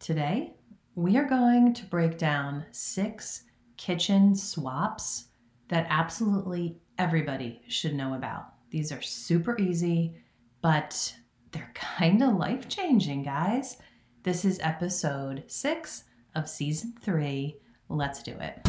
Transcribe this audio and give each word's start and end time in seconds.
Today, 0.00 0.52
we 0.94 1.16
are 1.16 1.24
going 1.24 1.74
to 1.74 1.84
break 1.84 2.18
down 2.18 2.64
six 2.70 3.42
kitchen 3.76 4.34
swaps 4.36 5.24
that 5.68 5.88
absolutely 5.90 6.78
everybody 6.98 7.62
should 7.66 7.94
know 7.94 8.14
about. 8.14 8.44
These 8.70 8.92
are 8.92 9.02
super 9.02 9.58
easy, 9.58 10.14
but 10.62 11.14
they're 11.50 11.72
kind 11.74 12.22
of 12.22 12.36
life 12.36 12.68
changing, 12.68 13.24
guys. 13.24 13.78
This 14.22 14.44
is 14.44 14.60
episode 14.62 15.42
six 15.48 16.04
of 16.36 16.48
season 16.48 16.94
three. 17.02 17.56
Let's 17.88 18.22
do 18.22 18.36
it. 18.38 18.60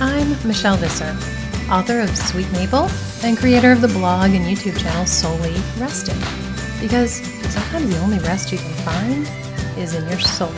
I'm 0.00 0.30
Michelle 0.46 0.76
Visser, 0.76 1.16
author 1.70 2.00
of 2.00 2.16
Sweet 2.16 2.50
Maple 2.52 2.88
and 3.22 3.36
creator 3.36 3.72
of 3.72 3.82
the 3.82 3.88
blog 3.88 4.30
and 4.30 4.44
YouTube 4.46 4.78
channel 4.78 5.04
Souly 5.04 5.54
Rested. 5.78 6.16
Because 6.80 7.16
sometimes 7.52 7.90
the 7.90 8.00
only 8.00 8.18
rest 8.20 8.50
you 8.50 8.56
can 8.56 8.72
find 8.84 9.78
is 9.78 9.94
in 9.94 10.08
your 10.08 10.18
soul. 10.18 10.52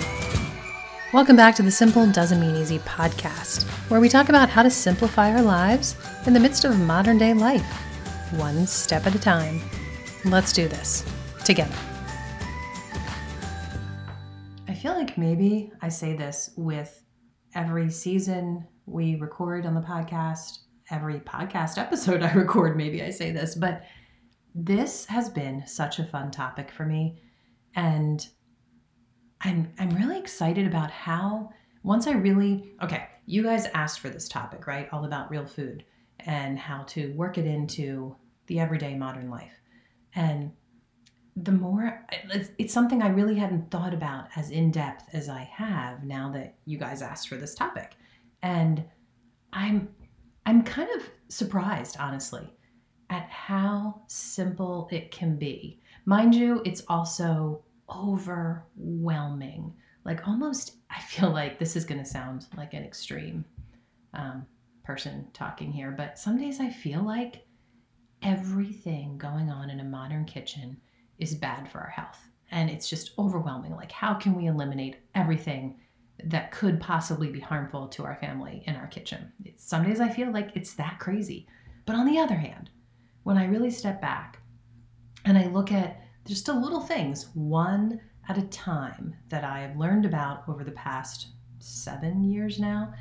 Welcome 1.12 1.35
back 1.35 1.57
to 1.57 1.65
the 1.65 1.71
Simple 1.71 2.07
Doesn't 2.07 2.41
Mean 2.41 2.55
Easy 2.55 2.79
podcast, 2.80 3.65
where 3.91 3.99
we 3.99 4.09
talk 4.09 4.29
about 4.29 4.49
how 4.49 4.62
to 4.62 4.71
simplify 4.71 5.33
our 5.33 5.43
lives 5.43 5.97
in 6.27 6.33
the 6.33 6.38
midst 6.38 6.65
of 6.65 6.79
modern 6.79 7.19
day 7.19 7.35
life, 7.35 7.66
one 8.37 8.65
step 8.69 9.05
at 9.05 9.15
a 9.16 9.19
time. 9.19 9.61
Let's 10.24 10.52
do 10.52 10.69
this 10.69 11.05
together. 11.45 11.74
I 14.69 14.74
feel 14.74 14.95
like 14.95 15.19
maybe 15.19 15.73
I 15.83 15.88
say 15.88 16.15
this 16.15 16.51
with 16.57 17.02
every 17.57 17.91
season 17.91 18.65
we 18.87 19.16
record 19.16 19.66
on 19.66 19.74
the 19.74 19.80
podcast, 19.80 20.59
every 20.91 21.21
podcast 21.21 21.79
episode 21.79 22.23
I 22.25 22.33
record, 22.33 22.77
maybe 22.77 23.03
I 23.03 23.11
say 23.11 23.30
this, 23.30 23.55
but 23.55 23.85
this 24.55 25.07
has 25.07 25.29
been 25.29 25.66
such 25.66 25.99
a 25.99 26.05
fun 26.05 26.30
topic 26.30 26.71
for 26.71 26.85
me. 26.85 27.21
And 27.75 28.27
I'm 29.43 29.73
I'm 29.79 29.91
really 29.91 30.18
excited 30.18 30.66
about 30.66 30.91
how 30.91 31.51
once 31.83 32.07
I 32.07 32.13
really 32.13 32.73
okay, 32.83 33.07
you 33.27 33.43
guys 33.43 33.66
asked 33.74 34.01
for 34.01 34.09
this 34.09 34.29
topic, 34.29 34.66
right? 34.66 34.88
All 34.93 35.05
about 35.05 35.30
real 35.30 35.46
food 35.46 35.85
and 36.21 36.59
how 36.59 36.83
to 36.83 37.13
work 37.13 37.38
it 37.38 37.46
into 37.46 38.16
the 38.46 38.61
everyday 38.61 38.96
modern 38.96 39.30
life. 39.30 39.52
And 40.15 40.52
the 41.37 41.52
more 41.52 42.05
it's, 42.30 42.51
it's 42.59 42.74
something 42.74 43.02
I 43.02 43.09
really 43.09 43.37
hadn't 43.37 43.71
thought 43.71 43.95
about 43.95 44.27
as 44.37 44.51
in 44.51 44.73
depth 44.73 45.15
as 45.15 45.29
I 45.29 45.45
have 45.55 46.05
now 46.05 46.30
that 46.33 46.57
you 46.65 46.77
guys 46.77 47.02
asked 47.02 47.29
for 47.29 47.37
this 47.37 47.55
topic. 47.55 47.93
And 48.43 48.85
I'm 49.52 49.88
I'm 50.46 50.63
kind 50.63 50.88
of 50.96 51.09
surprised, 51.29 51.96
honestly, 51.99 52.52
at 53.10 53.29
how 53.29 54.02
simple 54.07 54.88
it 54.91 55.10
can 55.10 55.37
be. 55.37 55.80
Mind 56.05 56.35
you, 56.35 56.63
it's 56.65 56.83
also 56.88 57.63
overwhelming. 57.88 59.73
Like 60.05 60.27
almost, 60.27 60.77
I 60.91 61.01
feel 61.01 61.30
like 61.30 61.59
this 61.59 61.77
is 61.77 61.85
going 61.85 62.02
to 62.02 62.09
sound 62.09 62.46
like 62.57 62.74
an 62.74 62.85
extreme 62.85 63.45
um, 64.15 64.47
person 64.84 65.28
talking 65.33 65.71
here, 65.72 65.91
but 65.91 66.19
some 66.19 66.38
days 66.38 66.61
I 66.61 66.71
feel 66.71 67.03
like 67.03 67.47
everything 68.22 69.16
going 69.19 69.50
on 69.50 69.71
in 69.71 69.81
a 69.81 69.84
modern 69.84 70.25
kitchen 70.25 70.77
is 71.19 71.34
bad 71.34 71.71
for 71.71 71.78
our 71.78 71.91
health. 71.91 72.19
And 72.50 72.69
it's 72.69 72.88
just 72.88 73.12
overwhelming. 73.19 73.77
Like, 73.77 73.93
how 73.93 74.15
can 74.15 74.34
we 74.34 74.47
eliminate 74.47 74.97
everything 75.15 75.77
that 76.25 76.50
could 76.50 76.81
possibly 76.81 77.31
be 77.31 77.41
harmful 77.41 77.88
to 77.88 78.04
our 78.04 78.16
family 78.16 78.62
in 78.66 78.76
our 78.76 78.87
kitchen. 78.87 79.32
Some 79.56 79.84
days 79.84 80.00
I 80.00 80.09
feel 80.09 80.32
like 80.32 80.50
it's 80.54 80.75
that 80.75 80.99
crazy. 80.99 81.47
But 81.87 81.97
on 81.97 82.06
the 82.06 82.19
other 82.19 82.37
hand, 82.37 82.71
when 83.22 83.37
I 83.37 83.47
really 83.47 83.71
step 83.71 84.00
back 84.00 84.41
and 85.25 85.37
I 85.37 85.47
look 85.47 85.72
at 85.72 86.00
just 86.27 86.47
the 86.47 86.54
little 86.54 86.81
things, 86.81 87.28
one 87.34 88.00
at 88.28 88.38
a 88.38 88.47
time, 88.49 89.15
that 89.28 89.44
I 89.44 89.60
have 89.60 89.77
learned 89.77 90.06
about 90.06 90.49
over 90.49 90.65
the 90.65 90.71
past 90.72 91.28
seven 91.59 92.25
years 92.25 92.59
now, 92.59 92.93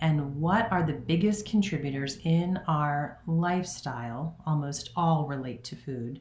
and 0.00 0.36
what 0.36 0.70
are 0.70 0.82
the 0.82 0.92
biggest 0.92 1.46
contributors 1.46 2.18
in 2.24 2.58
our 2.68 3.20
lifestyle, 3.26 4.36
almost 4.46 4.90
all 4.96 5.26
relate 5.26 5.64
to 5.64 5.76
food, 5.76 6.20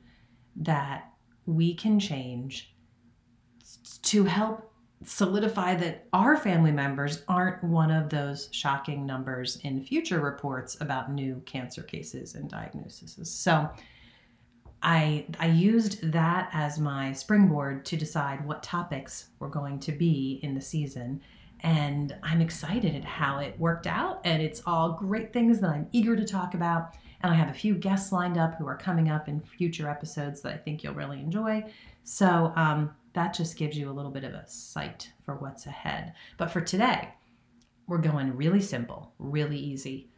that 0.55 1.11
we 1.45 1.73
can 1.73 1.99
change 1.99 2.73
to 4.03 4.23
help 4.23 4.71
solidify 5.03 5.75
that 5.75 6.07
our 6.13 6.37
family 6.37 6.71
members 6.71 7.23
aren't 7.27 7.63
one 7.63 7.91
of 7.91 8.09
those 8.09 8.49
shocking 8.51 9.05
numbers 9.05 9.57
in 9.57 9.83
future 9.83 10.19
reports 10.19 10.77
about 10.79 11.11
new 11.11 11.41
cancer 11.45 11.83
cases 11.83 12.35
and 12.35 12.49
diagnoses. 12.49 13.29
So 13.29 13.69
I 14.81 15.25
I 15.39 15.47
used 15.47 16.11
that 16.11 16.49
as 16.53 16.79
my 16.79 17.11
springboard 17.11 17.85
to 17.85 17.97
decide 17.97 18.45
what 18.45 18.63
topics 18.63 19.29
were 19.39 19.49
going 19.49 19.79
to 19.81 19.91
be 19.91 20.39
in 20.43 20.53
the 20.53 20.61
season 20.61 21.21
and 21.61 22.15
I'm 22.23 22.41
excited 22.41 22.95
at 22.95 23.03
how 23.03 23.39
it 23.39 23.59
worked 23.59 23.87
out. 23.87 24.21
And 24.23 24.41
it's 24.41 24.61
all 24.65 24.93
great 24.93 25.33
things 25.33 25.59
that 25.61 25.69
I'm 25.69 25.87
eager 25.91 26.15
to 26.15 26.25
talk 26.25 26.53
about. 26.53 26.95
And 27.21 27.31
I 27.31 27.35
have 27.35 27.49
a 27.49 27.53
few 27.53 27.75
guests 27.75 28.11
lined 28.11 28.37
up 28.37 28.55
who 28.55 28.67
are 28.67 28.77
coming 28.77 29.09
up 29.09 29.27
in 29.27 29.39
future 29.39 29.89
episodes 29.89 30.41
that 30.41 30.53
I 30.53 30.57
think 30.57 30.83
you'll 30.83 30.93
really 30.93 31.19
enjoy. 31.19 31.63
So 32.03 32.53
um, 32.55 32.91
that 33.13 33.33
just 33.33 33.57
gives 33.57 33.77
you 33.77 33.89
a 33.89 33.93
little 33.93 34.11
bit 34.11 34.23
of 34.23 34.33
a 34.33 34.47
sight 34.47 35.11
for 35.23 35.35
what's 35.35 35.65
ahead. 35.65 36.13
But 36.37 36.51
for 36.51 36.61
today, 36.61 37.09
we're 37.87 37.97
going 37.97 38.35
really 38.35 38.61
simple, 38.61 39.13
really 39.17 39.57
easy. 39.57 40.09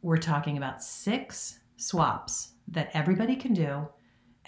We're 0.00 0.16
talking 0.16 0.56
about 0.56 0.82
six 0.82 1.58
swaps 1.76 2.52
that 2.68 2.90
everybody 2.94 3.36
can 3.36 3.52
do 3.52 3.88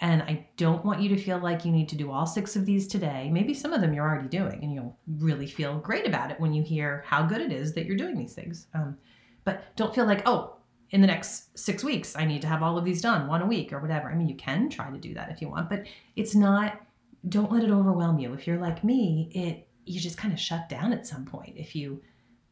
and 0.01 0.23
I 0.23 0.47
don't 0.57 0.83
want 0.83 0.99
you 0.99 1.09
to 1.09 1.17
feel 1.17 1.37
like 1.37 1.63
you 1.63 1.71
need 1.71 1.87
to 1.89 1.95
do 1.95 2.11
all 2.11 2.25
six 2.25 2.55
of 2.55 2.65
these 2.65 2.87
today. 2.87 3.29
Maybe 3.31 3.53
some 3.53 3.71
of 3.71 3.81
them 3.81 3.93
you're 3.93 4.07
already 4.07 4.27
doing, 4.27 4.63
and 4.63 4.73
you'll 4.73 4.97
really 5.19 5.45
feel 5.45 5.77
great 5.77 6.07
about 6.07 6.31
it 6.31 6.39
when 6.39 6.53
you 6.53 6.63
hear 6.63 7.03
how 7.05 7.23
good 7.23 7.39
it 7.39 7.51
is 7.51 7.73
that 7.73 7.85
you're 7.85 7.95
doing 7.95 8.17
these 8.17 8.33
things. 8.33 8.65
Um, 8.73 8.97
but 9.43 9.75
don't 9.75 9.93
feel 9.93 10.05
like, 10.05 10.27
oh, 10.27 10.57
in 10.89 11.01
the 11.01 11.07
next 11.07 11.57
six 11.57 11.83
weeks, 11.83 12.15
I 12.15 12.25
need 12.25 12.41
to 12.41 12.47
have 12.47 12.63
all 12.63 12.77
of 12.77 12.83
these 12.83 13.01
done, 13.01 13.27
one 13.27 13.41
a 13.41 13.45
week 13.45 13.71
or 13.71 13.79
whatever. 13.79 14.09
I 14.09 14.15
mean, 14.15 14.27
you 14.27 14.35
can 14.35 14.69
try 14.69 14.89
to 14.89 14.97
do 14.97 15.13
that 15.13 15.29
if 15.29 15.41
you 15.41 15.49
want, 15.49 15.69
but 15.69 15.85
it's 16.15 16.35
not, 16.35 16.81
don't 17.29 17.51
let 17.51 17.63
it 17.63 17.69
overwhelm 17.69 18.19
you. 18.19 18.33
If 18.33 18.47
you're 18.47 18.57
like 18.57 18.83
me, 18.83 19.31
it, 19.33 19.67
you 19.85 19.99
just 19.99 20.17
kind 20.17 20.33
of 20.33 20.39
shut 20.39 20.67
down 20.67 20.93
at 20.93 21.07
some 21.07 21.25
point 21.25 21.53
if 21.55 21.75
you 21.75 22.01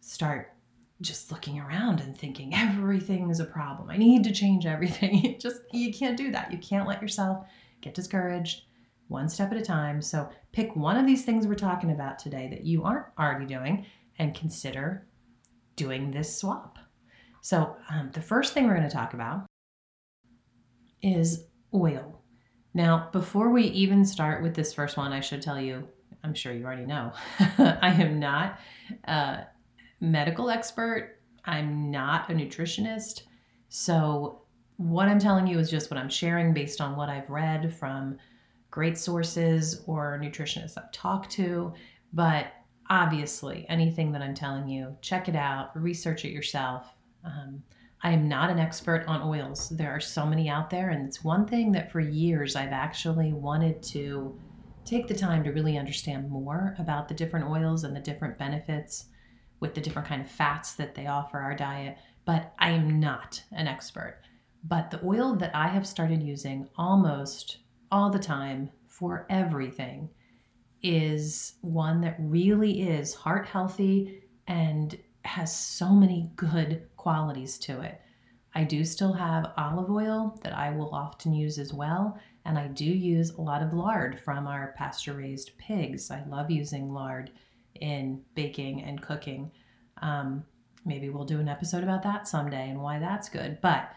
start 0.01 0.53
just 1.01 1.31
looking 1.31 1.59
around 1.59 2.01
and 2.01 2.17
thinking 2.17 2.53
everything 2.53 3.29
is 3.29 3.39
a 3.39 3.45
problem. 3.45 3.89
I 3.89 3.97
need 3.97 4.23
to 4.25 4.33
change 4.33 4.65
everything. 4.65 5.37
Just 5.39 5.61
you 5.71 5.93
can't 5.93 6.17
do 6.17 6.31
that. 6.31 6.51
You 6.51 6.57
can't 6.57 6.87
let 6.87 7.01
yourself 7.01 7.45
get 7.81 7.93
discouraged 7.93 8.63
one 9.07 9.29
step 9.29 9.51
at 9.51 9.57
a 9.57 9.61
time. 9.61 10.01
So 10.01 10.29
pick 10.51 10.75
one 10.75 10.97
of 10.97 11.05
these 11.05 11.23
things 11.23 11.47
we're 11.47 11.55
talking 11.55 11.91
about 11.91 12.19
today 12.19 12.47
that 12.49 12.65
you 12.65 12.83
aren't 12.83 13.05
already 13.17 13.45
doing 13.45 13.85
and 14.19 14.35
consider 14.35 15.07
doing 15.75 16.11
this 16.11 16.37
swap. 16.37 16.77
So 17.41 17.77
um, 17.89 18.11
the 18.13 18.21
first 18.21 18.53
thing 18.53 18.67
we're 18.67 18.75
going 18.75 18.87
to 18.87 18.93
talk 18.93 19.13
about 19.13 19.45
is 21.01 21.45
oil. 21.73 22.21
Now, 22.73 23.09
before 23.11 23.49
we 23.49 23.63
even 23.63 24.05
start 24.05 24.43
with 24.43 24.53
this 24.53 24.73
first 24.73 24.97
one, 24.97 25.13
I 25.13 25.21
should 25.21 25.41
tell 25.41 25.59
you, 25.59 25.87
I'm 26.23 26.33
sure 26.33 26.53
you 26.53 26.65
already 26.65 26.85
know, 26.85 27.13
I 27.39 27.95
am 27.97 28.19
not 28.19 28.59
a 29.05 29.45
medical 29.99 30.49
expert. 30.49 31.19
I'm 31.45 31.91
not 31.91 32.29
a 32.29 32.33
nutritionist. 32.33 33.23
So, 33.69 34.41
what 34.77 35.09
I'm 35.09 35.19
telling 35.19 35.45
you 35.45 35.59
is 35.59 35.69
just 35.69 35.91
what 35.91 35.97
I'm 35.99 36.09
sharing 36.09 36.53
based 36.53 36.79
on 36.79 36.95
what 36.95 37.09
I've 37.09 37.29
read 37.29 37.73
from 37.73 38.17
great 38.71 38.97
sources 38.97 39.83
or 39.87 40.17
nutritionists 40.23 40.77
I've 40.77 40.91
talked 40.93 41.31
to. 41.31 41.73
But 42.13 42.47
obviously, 42.89 43.65
anything 43.67 44.11
that 44.13 44.21
I'm 44.21 44.33
telling 44.33 44.69
you, 44.69 44.95
check 45.01 45.27
it 45.27 45.35
out, 45.35 45.71
research 45.79 46.23
it 46.23 46.31
yourself. 46.31 46.95
Um, 47.25 47.61
I 48.01 48.11
am 48.11 48.29
not 48.29 48.49
an 48.49 48.59
expert 48.59 49.03
on 49.07 49.21
oils. 49.21 49.69
There 49.69 49.91
are 49.91 49.99
so 49.99 50.25
many 50.25 50.47
out 50.47 50.69
there, 50.69 50.89
and 50.89 51.05
it's 51.05 51.23
one 51.23 51.45
thing 51.45 51.73
that 51.73 51.91
for 51.91 51.99
years 51.99 52.55
I've 52.55 52.71
actually 52.71 53.33
wanted 53.33 53.83
to 53.83 54.39
take 54.85 55.07
the 55.07 55.15
time 55.15 55.43
to 55.43 55.51
really 55.51 55.77
understand 55.77 56.29
more 56.29 56.75
about 56.79 57.07
the 57.09 57.13
different 57.13 57.47
oils 57.47 57.83
and 57.83 57.93
the 57.93 57.99
different 57.99 58.37
benefits 58.37 59.05
with 59.59 59.75
the 59.75 59.81
different 59.81 60.07
kind 60.07 60.21
of 60.21 60.29
fats 60.29 60.73
that 60.73 60.95
they 60.95 61.07
offer 61.07 61.39
our 61.39 61.55
diet, 61.55 61.97
but 62.25 62.53
I 62.59 62.71
am 62.71 62.99
not 62.99 63.43
an 63.51 63.67
expert. 63.67 64.21
But 64.63 64.91
the 64.91 65.03
oil 65.03 65.35
that 65.35 65.55
I 65.55 65.67
have 65.67 65.87
started 65.87 66.21
using 66.21 66.67
almost 66.77 67.57
all 67.91 68.09
the 68.09 68.19
time 68.19 68.69
for 68.87 69.25
everything 69.29 70.09
is 70.81 71.55
one 71.61 72.01
that 72.01 72.15
really 72.19 72.83
is 72.83 73.13
heart 73.13 73.45
healthy 73.45 74.23
and 74.47 74.97
has 75.25 75.55
so 75.55 75.89
many 75.89 76.31
good 76.35 76.87
qualities 76.97 77.57
to 77.59 77.81
it. 77.81 77.99
I 78.55 78.63
do 78.63 78.83
still 78.83 79.13
have 79.13 79.53
olive 79.57 79.91
oil 79.91 80.37
that 80.43 80.53
I 80.53 80.71
will 80.71 80.93
often 80.93 81.33
use 81.33 81.59
as 81.59 81.73
well, 81.73 82.17
and 82.45 82.57
I 82.57 82.67
do 82.67 82.85
use 82.85 83.31
a 83.31 83.41
lot 83.41 83.61
of 83.61 83.73
lard 83.73 84.19
from 84.19 84.47
our 84.47 84.73
pasture 84.75 85.13
raised 85.13 85.57
pigs. 85.57 86.09
I 86.09 86.23
love 86.27 86.49
using 86.49 86.91
lard 86.91 87.31
in 87.81 88.21
baking 88.35 88.83
and 88.83 89.01
cooking. 89.01 89.51
Um, 90.01 90.43
maybe 90.85 91.09
we'll 91.09 91.25
do 91.25 91.39
an 91.39 91.49
episode 91.49 91.83
about 91.83 92.03
that 92.03 92.27
someday 92.27 92.69
and 92.69 92.81
why 92.81 92.99
that's 92.99 93.29
good. 93.29 93.59
But 93.61 93.91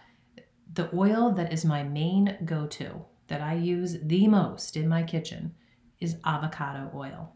the 0.72 0.88
oil 0.94 1.30
that 1.32 1.52
is 1.52 1.64
my 1.64 1.82
main 1.82 2.38
go 2.44 2.66
to, 2.66 3.04
that 3.28 3.40
I 3.40 3.54
use 3.54 3.96
the 4.02 4.26
most 4.28 4.76
in 4.76 4.88
my 4.88 5.02
kitchen, 5.02 5.54
is 6.00 6.16
avocado 6.24 6.90
oil. 6.94 7.34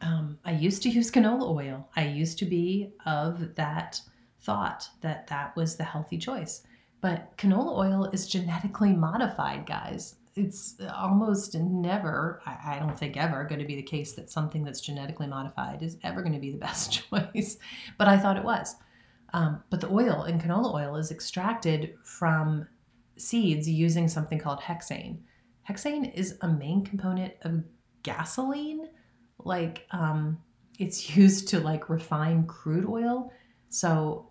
Um, 0.00 0.38
I 0.44 0.52
used 0.52 0.82
to 0.84 0.88
use 0.88 1.10
canola 1.10 1.50
oil. 1.50 1.88
I 1.96 2.06
used 2.06 2.38
to 2.38 2.44
be 2.44 2.92
of 3.04 3.54
that 3.56 4.00
thought 4.42 4.88
that 5.00 5.26
that 5.28 5.56
was 5.56 5.76
the 5.76 5.84
healthy 5.84 6.18
choice. 6.18 6.62
But 7.00 7.36
canola 7.36 7.76
oil 7.76 8.04
is 8.12 8.28
genetically 8.28 8.92
modified, 8.92 9.66
guys. 9.66 10.16
It's 10.38 10.76
almost 10.94 11.54
never, 11.54 12.40
I 12.46 12.78
don't 12.78 12.98
think 12.98 13.16
ever, 13.16 13.44
going 13.44 13.60
to 13.60 13.66
be 13.66 13.76
the 13.76 13.82
case 13.82 14.12
that 14.12 14.30
something 14.30 14.62
that's 14.64 14.80
genetically 14.80 15.26
modified 15.26 15.82
is 15.82 15.98
ever 16.02 16.22
going 16.22 16.34
to 16.34 16.38
be 16.38 16.52
the 16.52 16.58
best 16.68 16.92
choice. 17.10 17.58
But 17.98 18.08
I 18.08 18.16
thought 18.18 18.36
it 18.36 18.44
was. 18.44 18.76
Um, 19.34 19.62
but 19.70 19.80
the 19.80 19.90
oil 19.90 20.24
in 20.24 20.38
canola 20.38 20.74
oil 20.74 20.96
is 20.96 21.10
extracted 21.10 21.94
from 22.02 22.66
seeds 23.16 23.68
using 23.68 24.08
something 24.08 24.38
called 24.38 24.60
hexane. 24.60 25.18
Hexane 25.68 26.14
is 26.14 26.38
a 26.40 26.48
main 26.48 26.84
component 26.84 27.34
of 27.42 27.62
gasoline. 28.02 28.88
Like 29.38 29.86
um, 29.90 30.38
it's 30.78 31.16
used 31.16 31.48
to 31.48 31.60
like 31.60 31.90
refine 31.90 32.46
crude 32.46 32.86
oil. 32.86 33.32
So 33.68 34.30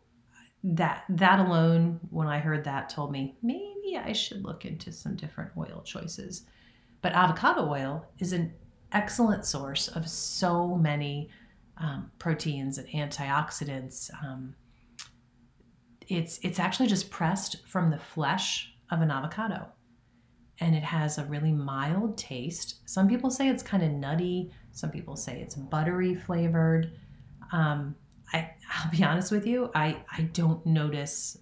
that 0.63 1.03
that 1.09 1.39
alone, 1.39 1.99
when 2.09 2.27
I 2.27 2.39
heard 2.39 2.63
that, 2.63 2.89
told 2.89 3.11
me 3.11 3.37
maybe 3.43 3.76
I 3.95 4.13
should 4.13 4.43
look 4.43 4.65
into 4.65 4.91
some 4.91 5.15
different 5.15 5.51
oil 5.57 5.81
choices. 5.85 6.43
But 7.01 7.13
avocado 7.13 7.69
oil 7.69 8.05
is 8.19 8.33
an 8.33 8.53
excellent 8.91 9.45
source 9.45 9.87
of 9.87 10.09
so 10.09 10.75
many 10.75 11.29
um, 11.77 12.11
proteins 12.19 12.77
and 12.77 12.87
antioxidants. 12.89 14.09
Um, 14.23 14.55
it's 16.07 16.39
it's 16.41 16.59
actually 16.59 16.87
just 16.87 17.11
pressed 17.11 17.65
from 17.65 17.91
the 17.91 17.99
flesh 17.99 18.73
of 18.89 19.01
an 19.01 19.11
avocado 19.11 19.67
and 20.59 20.75
it 20.75 20.83
has 20.83 21.17
a 21.17 21.25
really 21.25 21.51
mild 21.51 22.17
taste. 22.17 22.77
Some 22.85 23.07
people 23.07 23.29
say 23.29 23.47
it's 23.49 23.63
kind 23.63 23.83
of 23.83 23.91
nutty. 23.91 24.51
Some 24.71 24.89
people 24.89 25.15
say 25.15 25.39
it's 25.39 25.55
buttery 25.55 26.15
flavored. 26.15 26.91
Um, 27.51 27.95
I, 28.33 28.51
I'll 28.73 28.91
be 28.91 29.03
honest 29.03 29.31
with 29.31 29.45
you, 29.45 29.71
I, 29.75 29.97
I 30.11 30.21
don't 30.33 30.65
notice 30.65 31.37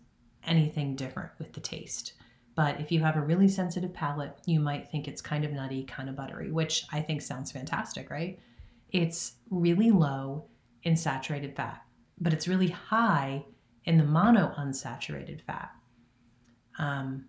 anything 0.45 0.95
different 0.95 1.31
with 1.39 1.53
the 1.53 1.59
taste. 1.59 2.13
But 2.55 2.79
if 2.79 2.91
you 2.91 3.01
have 3.01 3.17
a 3.17 3.21
really 3.21 3.47
sensitive 3.47 3.93
palate, 3.93 4.37
you 4.45 4.59
might 4.59 4.89
think 4.89 5.07
it's 5.07 5.21
kind 5.21 5.43
of 5.43 5.51
nutty, 5.51 5.83
kind 5.83 6.09
of 6.09 6.15
buttery, 6.15 6.51
which 6.51 6.85
I 6.91 7.01
think 7.01 7.21
sounds 7.21 7.51
fantastic, 7.51 8.09
right? 8.09 8.39
It's 8.91 9.33
really 9.49 9.91
low 9.91 10.45
in 10.83 10.95
saturated 10.95 11.55
fat, 11.55 11.81
but 12.19 12.33
it's 12.33 12.47
really 12.47 12.69
high 12.69 13.43
in 13.83 13.97
the 13.97 14.03
mono 14.03 14.53
unsaturated 14.57 15.41
fat. 15.41 15.71
Um, 16.79 17.25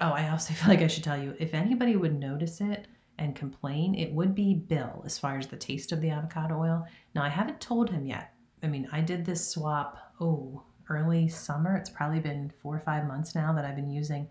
oh, 0.00 0.10
I 0.10 0.28
also 0.28 0.52
feel 0.54 0.68
like 0.68 0.82
I 0.82 0.88
should 0.88 1.04
tell 1.04 1.20
you 1.20 1.34
if 1.38 1.54
anybody 1.54 1.96
would 1.96 2.18
notice 2.18 2.60
it, 2.60 2.88
and 3.18 3.34
complain, 3.34 3.94
it 3.94 4.12
would 4.12 4.34
be 4.34 4.54
Bill 4.54 5.02
as 5.04 5.18
far 5.18 5.38
as 5.38 5.46
the 5.46 5.56
taste 5.56 5.92
of 5.92 6.00
the 6.00 6.10
avocado 6.10 6.60
oil. 6.60 6.86
Now, 7.14 7.22
I 7.22 7.28
haven't 7.28 7.60
told 7.60 7.90
him 7.90 8.06
yet. 8.06 8.32
I 8.62 8.66
mean, 8.66 8.88
I 8.92 9.00
did 9.00 9.24
this 9.24 9.48
swap, 9.48 10.14
oh, 10.20 10.62
early 10.88 11.28
summer. 11.28 11.76
It's 11.76 11.90
probably 11.90 12.20
been 12.20 12.52
four 12.62 12.76
or 12.76 12.80
five 12.80 13.06
months 13.06 13.34
now 13.34 13.52
that 13.52 13.64
I've 13.64 13.76
been 13.76 13.90
using 13.90 14.28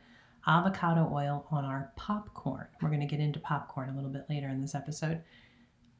avocado 0.47 1.09
oil 1.11 1.47
on 1.51 1.65
our 1.65 1.91
popcorn. 1.95 2.67
We're 2.81 2.89
going 2.89 3.01
to 3.01 3.07
get 3.07 3.19
into 3.19 3.39
popcorn 3.39 3.89
a 3.89 3.95
little 3.95 4.09
bit 4.11 4.25
later 4.29 4.49
in 4.49 4.61
this 4.61 4.75
episode. 4.75 5.21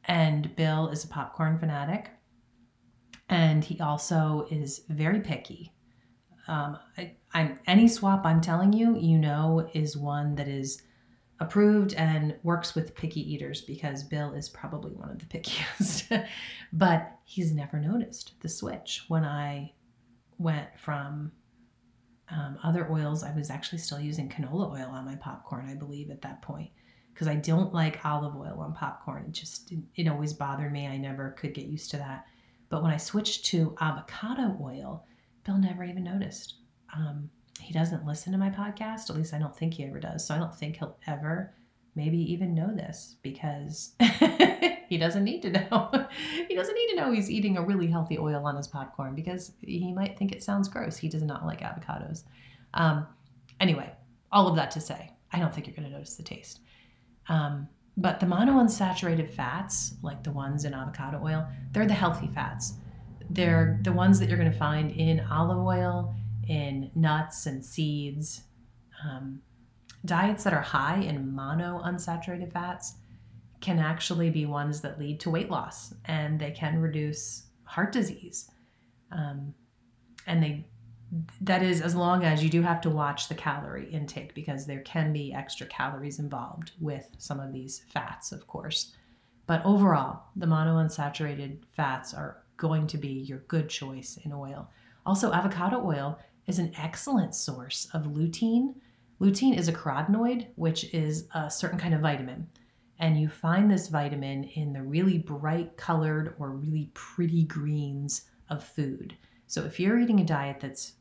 And 0.05 0.55
Bill 0.55 0.89
is 0.89 1.03
a 1.03 1.07
popcorn 1.07 1.57
fanatic. 1.57 2.09
And 3.29 3.63
he 3.63 3.79
also 3.79 4.47
is 4.51 4.81
very 4.89 5.19
picky. 5.19 5.73
Um, 6.47 6.77
I, 7.33 7.57
any 7.65 7.87
swap 7.87 8.23
I'm 8.23 8.39
telling 8.39 8.71
you, 8.71 8.95
you 8.97 9.17
know, 9.17 9.67
is 9.73 9.97
one 9.97 10.35
that 10.35 10.47
is 10.47 10.83
approved 11.39 11.93
and 11.95 12.35
works 12.43 12.75
with 12.75 12.95
picky 12.95 13.19
eaters 13.33 13.62
because 13.62 14.03
Bill 14.03 14.33
is 14.33 14.47
probably 14.47 14.91
one 14.91 15.09
of 15.09 15.19
the 15.19 15.25
pickiest. 15.38 16.27
but 16.71 17.12
he's 17.24 17.51
never 17.51 17.79
noticed 17.79 18.33
the 18.41 18.50
switch 18.50 19.05
when 19.07 19.25
I 19.25 19.74
went 20.38 20.68
from 20.77 21.32
um, 22.30 22.58
other 22.63 22.92
oils. 22.92 23.24
I 23.24 23.34
was 23.36 23.50
actually 23.50 23.80
still 23.80 24.00
using 24.00 24.30
canola 24.30 24.72
oil 24.72 24.89
on 24.92 25.06
my 25.06 25.15
popcorn, 25.15 25.68
I 25.70 25.75
believe, 25.75 26.10
at 26.10 26.22
that 26.24 26.42
point 26.42 26.72
because 27.15 27.27
I 27.30 27.36
don't 27.36 27.74
like 27.74 28.06
olive 28.06 28.36
oil 28.36 28.60
on 28.60 28.74
popcorn. 28.74 29.25
It 29.27 29.32
just, 29.32 29.72
it, 29.96 30.08
always 30.08 30.34
bothered 30.34 30.72
me. 30.72 30.86
I 30.86 30.98
never 30.98 31.32
could 31.32 31.54
get 31.54 31.68
used 31.68 31.89
to 31.92 31.98
that. 31.98 32.25
But 32.68 32.84
when 32.84 32.92
I 32.92 32.98
switched 32.98 33.46
to 33.46 33.74
avocado 33.80 34.58
oil, 34.62 35.06
Bill 35.46 35.58
never 35.58 35.86
even 35.86 36.04
noticed. 36.04 36.56
Um, 36.94 37.30
he 37.62 37.72
doesn't 37.72 38.06
listen 38.06 38.34
to 38.34 38.38
my 38.38 38.50
podcast. 38.50 39.10
At 39.10 39.15
least 39.15 39.34
I 39.34 39.39
don't 39.39 39.56
think 39.56 39.75
he 39.75 39.86
ever 39.86 40.00
does. 40.00 40.27
So 40.27 40.36
I 40.36 40.39
don't 40.39 40.54
think 40.54 40.75
he'll 40.75 40.98
ever 41.08 41.54
maybe 41.95 42.17
even 42.31 42.53
know 42.53 42.73
this 42.73 43.15
because 43.21 43.93
he 44.89 44.97
doesn't 44.97 45.23
need 45.23 45.41
to 45.41 45.51
know. 45.51 46.07
he 46.47 46.55
doesn't 46.55 46.75
need 46.75 46.87
to 46.89 46.95
know 46.95 47.11
he's 47.11 47.31
eating 47.31 47.57
a 47.57 47.61
really 47.61 47.87
healthy 47.87 48.17
oil 48.17 48.45
on 48.45 48.55
his 48.55 48.67
popcorn 48.67 49.15
because 49.15 49.53
he 49.61 49.93
might 49.93 50.17
think 50.17 50.31
it 50.31 50.43
sounds 50.43 50.67
gross. 50.67 50.97
He 50.97 51.09
does 51.09 51.23
not 51.23 51.45
like 51.45 51.61
avocados. 51.61 52.23
Um, 52.73 53.07
anyway, 53.59 53.91
all 54.31 54.47
of 54.47 54.55
that 54.57 54.71
to 54.71 54.81
say, 54.81 55.11
I 55.31 55.39
don't 55.39 55.53
think 55.53 55.67
you're 55.67 55.75
going 55.75 55.87
to 55.87 55.93
notice 55.93 56.15
the 56.15 56.23
taste. 56.23 56.59
Um, 57.29 57.67
but 57.97 58.19
the 58.19 58.25
monounsaturated 58.25 59.31
fats, 59.31 59.95
like 60.01 60.23
the 60.23 60.31
ones 60.31 60.65
in 60.65 60.73
avocado 60.73 61.21
oil, 61.23 61.47
they're 61.71 61.87
the 61.87 61.93
healthy 61.93 62.27
fats. 62.27 62.73
They're 63.29 63.79
the 63.83 63.93
ones 63.93 64.19
that 64.19 64.27
you're 64.27 64.37
going 64.37 64.51
to 64.51 64.57
find 64.57 64.91
in 64.91 65.21
olive 65.31 65.57
oil 65.57 66.13
in 66.47 66.91
nuts 66.93 67.45
and 67.45 67.63
seeds. 67.63 68.43
Um, 69.03 69.41
diets 70.05 70.43
that 70.43 70.53
are 70.53 70.62
high 70.62 70.97
in 70.97 71.33
mono 71.33 71.81
unsaturated 71.83 72.51
fats 72.51 72.95
can 73.62 73.79
actually 73.79 74.29
be 74.29 74.45
ones 74.45 74.81
that 74.81 75.00
lead 75.00 75.19
to 75.19 75.29
weight 75.29 75.50
loss 75.50 75.93
and 76.05 76.39
they 76.39 76.51
can 76.51 76.79
reduce 76.79 77.43
heart 77.63 77.91
disease. 77.91 78.50
Um, 79.12 79.53
and 80.27 80.43
they 80.43 80.65
that 81.41 81.62
is 81.62 81.81
as 81.81 81.95
long 81.95 82.24
as 82.24 82.43
you 82.43 82.50
do 82.50 82.62
have 82.62 82.81
to 82.81 82.89
watch 82.89 83.27
the 83.27 83.35
calorie 83.35 83.89
intake 83.91 84.33
because 84.33 84.65
there 84.65 84.81
can 84.81 85.13
be 85.13 85.33
extra 85.33 85.67
calories 85.67 86.19
involved 86.19 86.71
with 86.79 87.07
some 87.17 87.39
of 87.39 87.53
these 87.53 87.83
fats, 87.93 88.31
of 88.31 88.47
course. 88.47 88.93
But 89.47 89.63
overall, 89.63 90.24
the 90.35 90.47
monounsaturated 90.47 91.59
fats 91.75 92.13
are 92.13 92.43
going 92.57 92.88
to 92.88 92.97
be 92.97 93.09
your 93.09 93.39
good 93.47 93.69
choice 93.69 94.17
in 94.24 94.33
oil. 94.33 94.69
Also, 95.05 95.31
avocado 95.31 95.85
oil 95.85 96.19
is 96.47 96.59
an 96.59 96.71
excellent 96.77 97.35
source 97.35 97.88
of 97.93 98.03
lutein. 98.03 98.75
Lutein 99.19 99.57
is 99.57 99.67
a 99.67 99.74
carotenoid, 99.74 100.48
which 100.55 100.93
is 100.93 101.27
a 101.34 101.50
certain 101.50 101.79
kind 101.79 101.93
of 101.93 102.01
vitamin. 102.01 102.48
And 103.00 103.19
you 103.19 103.27
find 103.27 103.69
this 103.69 103.88
vitamin 103.88 104.43
in 104.43 104.74
the 104.74 104.81
really 104.81 105.17
bright 105.17 105.77
colored 105.77 106.36
or 106.39 106.51
really 106.51 106.91
pretty 106.93 107.43
greens 107.43 108.29
of 108.50 108.63
food. 108.63 109.15
So 109.48 109.63
if 109.63 109.79
you're 109.79 110.00
eating 110.00 110.19
a 110.19 110.25
diet 110.25 110.57
that's 110.60 110.93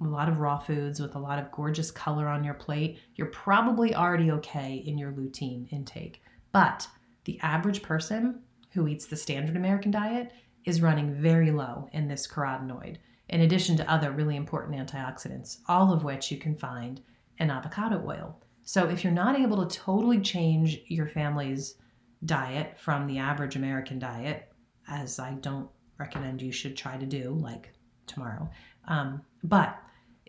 a 0.00 0.04
lot 0.04 0.28
of 0.28 0.40
raw 0.40 0.58
foods 0.58 1.00
with 1.00 1.14
a 1.14 1.18
lot 1.18 1.38
of 1.38 1.52
gorgeous 1.52 1.90
color 1.90 2.28
on 2.28 2.44
your 2.44 2.54
plate, 2.54 2.98
you're 3.14 3.28
probably 3.28 3.94
already 3.94 4.30
okay 4.32 4.82
in 4.86 4.98
your 4.98 5.12
lutein 5.12 5.70
intake. 5.72 6.22
But 6.52 6.86
the 7.24 7.38
average 7.40 7.82
person 7.82 8.40
who 8.72 8.88
eats 8.88 9.06
the 9.06 9.16
standard 9.16 9.56
American 9.56 9.90
diet 9.90 10.32
is 10.64 10.82
running 10.82 11.14
very 11.14 11.50
low 11.50 11.88
in 11.92 12.08
this 12.08 12.26
carotenoid, 12.26 12.96
in 13.28 13.40
addition 13.42 13.76
to 13.76 13.90
other 13.90 14.10
really 14.10 14.36
important 14.36 14.76
antioxidants, 14.76 15.58
all 15.68 15.92
of 15.92 16.04
which 16.04 16.30
you 16.30 16.38
can 16.38 16.56
find 16.56 17.00
in 17.38 17.50
avocado 17.50 18.02
oil. 18.06 18.38
So 18.62 18.88
if 18.88 19.04
you're 19.04 19.12
not 19.12 19.38
able 19.38 19.64
to 19.66 19.76
totally 19.76 20.20
change 20.20 20.80
your 20.86 21.06
family's 21.06 21.76
diet 22.24 22.78
from 22.78 23.06
the 23.06 23.18
average 23.18 23.56
American 23.56 23.98
diet, 23.98 24.50
as 24.88 25.18
I 25.18 25.32
don't 25.34 25.68
recommend 25.98 26.40
you 26.40 26.52
should 26.52 26.76
try 26.76 26.96
to 26.96 27.06
do, 27.06 27.30
like 27.40 27.72
tomorrow, 28.06 28.48
um, 28.88 29.22
but 29.42 29.78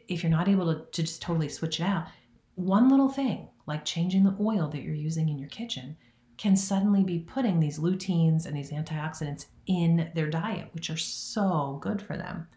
if 0.07 0.21
you're 0.21 0.29
not 0.29 0.49
able 0.49 0.73
to, 0.73 0.85
to 0.91 1.03
just 1.03 1.21
totally 1.21 1.49
switch 1.49 1.79
it 1.79 1.83
out, 1.83 2.07
one 2.55 2.89
little 2.89 3.09
thing 3.09 3.49
like 3.65 3.85
changing 3.85 4.23
the 4.23 4.35
oil 4.39 4.67
that 4.69 4.81
you're 4.81 4.93
using 4.93 5.29
in 5.29 5.39
your 5.39 5.49
kitchen 5.49 5.97
can 6.37 6.55
suddenly 6.55 7.03
be 7.03 7.19
putting 7.19 7.59
these 7.59 7.79
luteins 7.79 8.45
and 8.45 8.55
these 8.55 8.71
antioxidants 8.71 9.45
in 9.67 10.11
their 10.13 10.29
diet, 10.29 10.67
which 10.73 10.89
are 10.89 10.97
so 10.97 11.79
good 11.81 12.01
for 12.01 12.17
them. 12.17 12.47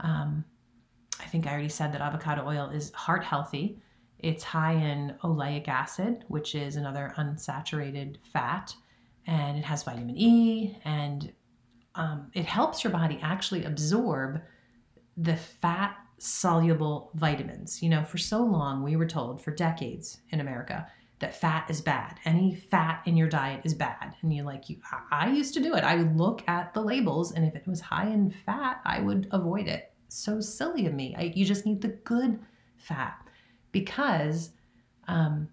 Um, 0.00 0.44
think 1.30 1.46
I 1.46 1.52
already 1.52 1.68
said 1.68 1.92
that 1.92 2.00
avocado 2.00 2.46
oil 2.46 2.70
is 2.70 2.92
heart 2.92 3.24
healthy. 3.24 3.78
It's 4.18 4.44
high 4.44 4.74
in 4.74 5.16
oleic 5.22 5.68
acid, 5.68 6.24
which 6.28 6.54
is 6.54 6.76
another 6.76 7.14
unsaturated 7.16 8.16
fat, 8.32 8.74
and 9.26 9.56
it 9.56 9.64
has 9.64 9.82
vitamin 9.82 10.16
E, 10.16 10.76
and 10.84 11.32
um, 11.94 12.30
it 12.34 12.44
helps 12.44 12.84
your 12.84 12.92
body 12.92 13.18
actually 13.22 13.64
absorb 13.64 14.42
the 15.16 15.36
fat 15.36 15.96
soluble 16.18 17.10
vitamins. 17.14 17.82
You 17.82 17.88
know, 17.88 18.04
for 18.04 18.18
so 18.18 18.42
long, 18.42 18.82
we 18.82 18.96
were 18.96 19.06
told 19.06 19.42
for 19.42 19.52
decades 19.52 20.18
in 20.30 20.40
America 20.40 20.86
that 21.20 21.36
fat 21.36 21.70
is 21.70 21.80
bad. 21.80 22.18
Any 22.24 22.54
fat 22.54 23.02
in 23.06 23.16
your 23.16 23.28
diet 23.28 23.60
is 23.64 23.74
bad. 23.74 24.14
And 24.22 24.34
you 24.34 24.42
like 24.42 24.68
you 24.68 24.78
I 25.10 25.30
used 25.30 25.54
to 25.54 25.60
do 25.60 25.74
it. 25.74 25.84
I 25.84 25.96
would 25.96 26.16
look 26.16 26.42
at 26.48 26.74
the 26.74 26.80
labels 26.80 27.32
and 27.32 27.46
if 27.46 27.54
it 27.54 27.66
was 27.66 27.80
high 27.80 28.08
in 28.08 28.30
fat, 28.30 28.80
I 28.84 29.00
would 29.00 29.28
avoid 29.30 29.68
it. 29.68 29.89
So 30.12 30.40
silly 30.40 30.86
of 30.86 30.94
me. 30.94 31.14
I, 31.16 31.32
you 31.34 31.44
just 31.44 31.66
need 31.66 31.80
the 31.80 31.88
good 31.88 32.38
fat 32.76 33.26
because 33.72 34.50
um, 35.08 35.48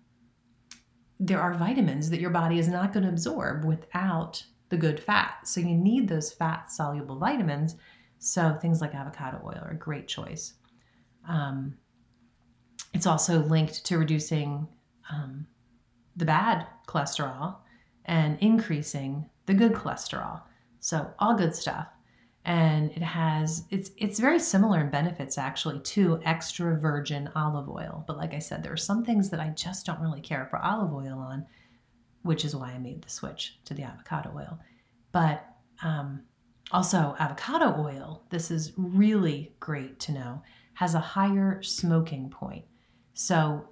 there 1.19 1.41
are 1.41 1.53
vitamins 1.53 2.09
that 2.09 2.19
your 2.19 2.29
body 2.29 2.59
is 2.59 2.67
not 2.67 2.93
going 2.93 3.03
to 3.03 3.09
absorb 3.09 3.65
without 3.65 4.43
the 4.69 4.77
good 4.77 4.99
fat. 4.99 5.47
So 5.47 5.61
you 5.61 5.75
need 5.75 6.07
those 6.07 6.31
fat 6.31 6.71
soluble 6.71 7.17
vitamins. 7.17 7.75
So 8.19 8.53
things 8.53 8.81
like 8.81 8.95
avocado 8.95 9.41
oil 9.45 9.61
are 9.63 9.71
a 9.71 9.77
great 9.77 10.07
choice. 10.07 10.53
Um, 11.27 11.77
it's 12.93 13.07
also 13.07 13.39
linked 13.43 13.85
to 13.85 13.97
reducing 13.97 14.67
um, 15.11 15.45
the 16.15 16.25
bad 16.25 16.65
cholesterol 16.87 17.57
and 18.05 18.37
increasing 18.39 19.29
the 19.45 19.53
good 19.53 19.73
cholesterol. 19.73 20.41
So 20.79 21.11
all 21.19 21.35
good 21.35 21.55
stuff. 21.55 21.87
And 22.47 22.91
it 22.91 23.03
has 23.03 23.65
it's 23.69 23.91
it's 23.97 24.19
very 24.19 24.39
similar 24.39 24.79
in 24.79 24.89
benefits 24.89 25.37
actually 25.37 25.79
to 25.81 26.21
extra 26.23 26.79
virgin 26.79 27.29
olive 27.35 27.67
oil. 27.69 28.05
But 28.07 28.17
like 28.17 28.33
I 28.33 28.39
said, 28.39 28.63
there 28.63 28.71
are 28.71 28.77
some 28.77 29.03
things 29.03 29.29
that 29.29 29.41
I 29.41 29.49
just 29.49 29.85
don't 29.85 29.99
really 29.99 30.21
care 30.21 30.47
for 30.49 30.57
olive 30.57 30.93
oil 30.93 31.19
on, 31.19 31.45
which 32.23 32.45
is 32.45 32.55
why 32.55 32.71
I 32.71 32.79
made 32.79 33.01
the 33.01 33.09
switch 33.09 33.59
to 33.65 33.73
the 33.73 33.83
avocado 33.83 34.31
oil. 34.33 34.59
But 35.11 35.45
um, 35.83 36.23
also, 36.71 37.15
avocado 37.19 37.75
oil, 37.81 38.23
this 38.29 38.49
is 38.49 38.71
really 38.77 39.53
great 39.59 39.99
to 40.01 40.13
know, 40.13 40.41
has 40.75 40.95
a 40.95 40.99
higher 40.99 41.61
smoking 41.61 42.29
point. 42.29 42.63
So 43.13 43.67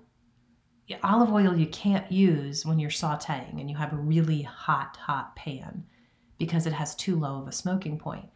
olive 1.01 1.31
oil 1.31 1.55
you 1.55 1.67
can't 1.67 2.11
use 2.11 2.65
when 2.65 2.77
you're 2.77 2.89
sauteing 2.89 3.59
and 3.59 3.69
you 3.69 3.77
have 3.77 3.93
a 3.93 3.97
really 3.97 4.41
hot, 4.41 4.97
hot 4.97 5.35
pan 5.37 5.85
because 6.37 6.65
it 6.67 6.73
has 6.73 6.93
too 6.93 7.17
low 7.17 7.41
of 7.41 7.47
a 7.47 7.51
smoking 7.53 7.97
point. 7.97 8.27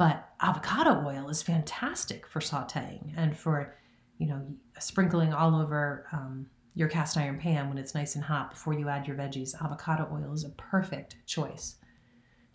But 0.00 0.30
avocado 0.40 1.06
oil 1.06 1.28
is 1.28 1.42
fantastic 1.42 2.26
for 2.26 2.40
sauteing 2.40 3.12
and 3.18 3.36
for, 3.36 3.76
you 4.16 4.28
know, 4.28 4.46
sprinkling 4.78 5.34
all 5.34 5.54
over 5.60 6.06
um, 6.10 6.46
your 6.74 6.88
cast 6.88 7.18
iron 7.18 7.38
pan 7.38 7.68
when 7.68 7.76
it's 7.76 7.94
nice 7.94 8.14
and 8.14 8.24
hot 8.24 8.52
before 8.52 8.72
you 8.72 8.88
add 8.88 9.06
your 9.06 9.14
veggies. 9.14 9.54
Avocado 9.62 10.08
oil 10.10 10.32
is 10.32 10.44
a 10.44 10.56
perfect 10.56 11.16
choice. 11.26 11.76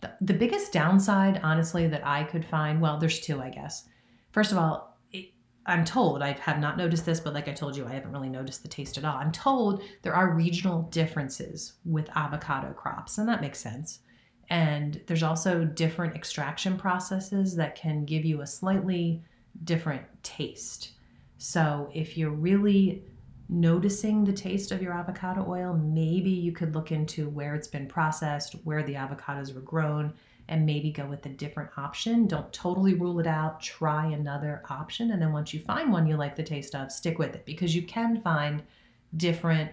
The, 0.00 0.10
the 0.22 0.34
biggest 0.34 0.72
downside, 0.72 1.40
honestly, 1.44 1.86
that 1.86 2.04
I 2.04 2.24
could 2.24 2.44
find, 2.44 2.80
well, 2.80 2.98
there's 2.98 3.20
two, 3.20 3.40
I 3.40 3.50
guess. 3.50 3.88
First 4.32 4.50
of 4.50 4.58
all, 4.58 4.98
I'm 5.66 5.84
told, 5.84 6.22
I 6.22 6.32
have 6.32 6.58
not 6.58 6.76
noticed 6.76 7.06
this, 7.06 7.20
but 7.20 7.32
like 7.32 7.46
I 7.46 7.52
told 7.52 7.76
you, 7.76 7.86
I 7.86 7.92
haven't 7.92 8.10
really 8.10 8.28
noticed 8.28 8.64
the 8.64 8.68
taste 8.68 8.98
at 8.98 9.04
all. 9.04 9.18
I'm 9.18 9.30
told 9.30 9.84
there 10.02 10.16
are 10.16 10.34
regional 10.34 10.82
differences 10.90 11.74
with 11.84 12.10
avocado 12.16 12.72
crops, 12.72 13.18
and 13.18 13.28
that 13.28 13.40
makes 13.40 13.60
sense. 13.60 14.00
And 14.48 15.00
there's 15.06 15.22
also 15.22 15.64
different 15.64 16.14
extraction 16.14 16.76
processes 16.76 17.56
that 17.56 17.74
can 17.74 18.04
give 18.04 18.24
you 18.24 18.42
a 18.42 18.46
slightly 18.46 19.22
different 19.64 20.02
taste. 20.22 20.92
So 21.38 21.90
if 21.92 22.16
you're 22.16 22.30
really 22.30 23.02
noticing 23.48 24.24
the 24.24 24.32
taste 24.32 24.72
of 24.72 24.82
your 24.82 24.92
avocado 24.92 25.44
oil, 25.48 25.74
maybe 25.74 26.30
you 26.30 26.52
could 26.52 26.74
look 26.74 26.92
into 26.92 27.28
where 27.28 27.54
it's 27.54 27.68
been 27.68 27.86
processed, 27.86 28.54
where 28.64 28.82
the 28.82 28.94
avocados 28.94 29.54
were 29.54 29.60
grown, 29.60 30.12
and 30.48 30.64
maybe 30.64 30.92
go 30.92 31.06
with 31.06 31.26
a 31.26 31.30
different 31.30 31.70
option. 31.76 32.26
Don't 32.26 32.52
totally 32.52 32.94
rule 32.94 33.18
it 33.18 33.26
out. 33.26 33.60
Try 33.60 34.06
another 34.06 34.62
option. 34.70 35.10
And 35.10 35.20
then 35.20 35.32
once 35.32 35.52
you 35.52 35.60
find 35.60 35.92
one 35.92 36.06
you 36.06 36.16
like 36.16 36.36
the 36.36 36.42
taste 36.42 36.74
of, 36.74 36.92
stick 36.92 37.18
with 37.18 37.34
it 37.34 37.44
because 37.44 37.74
you 37.74 37.82
can 37.82 38.20
find 38.20 38.62
different 39.16 39.72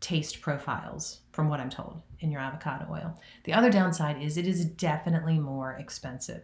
taste 0.00 0.40
profiles 0.40 1.20
from 1.32 1.48
what 1.48 1.60
I'm 1.60 1.70
told 1.70 2.02
in 2.20 2.30
your 2.30 2.40
avocado 2.40 2.86
oil. 2.90 3.20
The 3.44 3.52
other 3.52 3.70
downside 3.70 4.22
is 4.22 4.36
it 4.36 4.46
is 4.46 4.64
definitely 4.64 5.38
more 5.38 5.72
expensive. 5.74 6.42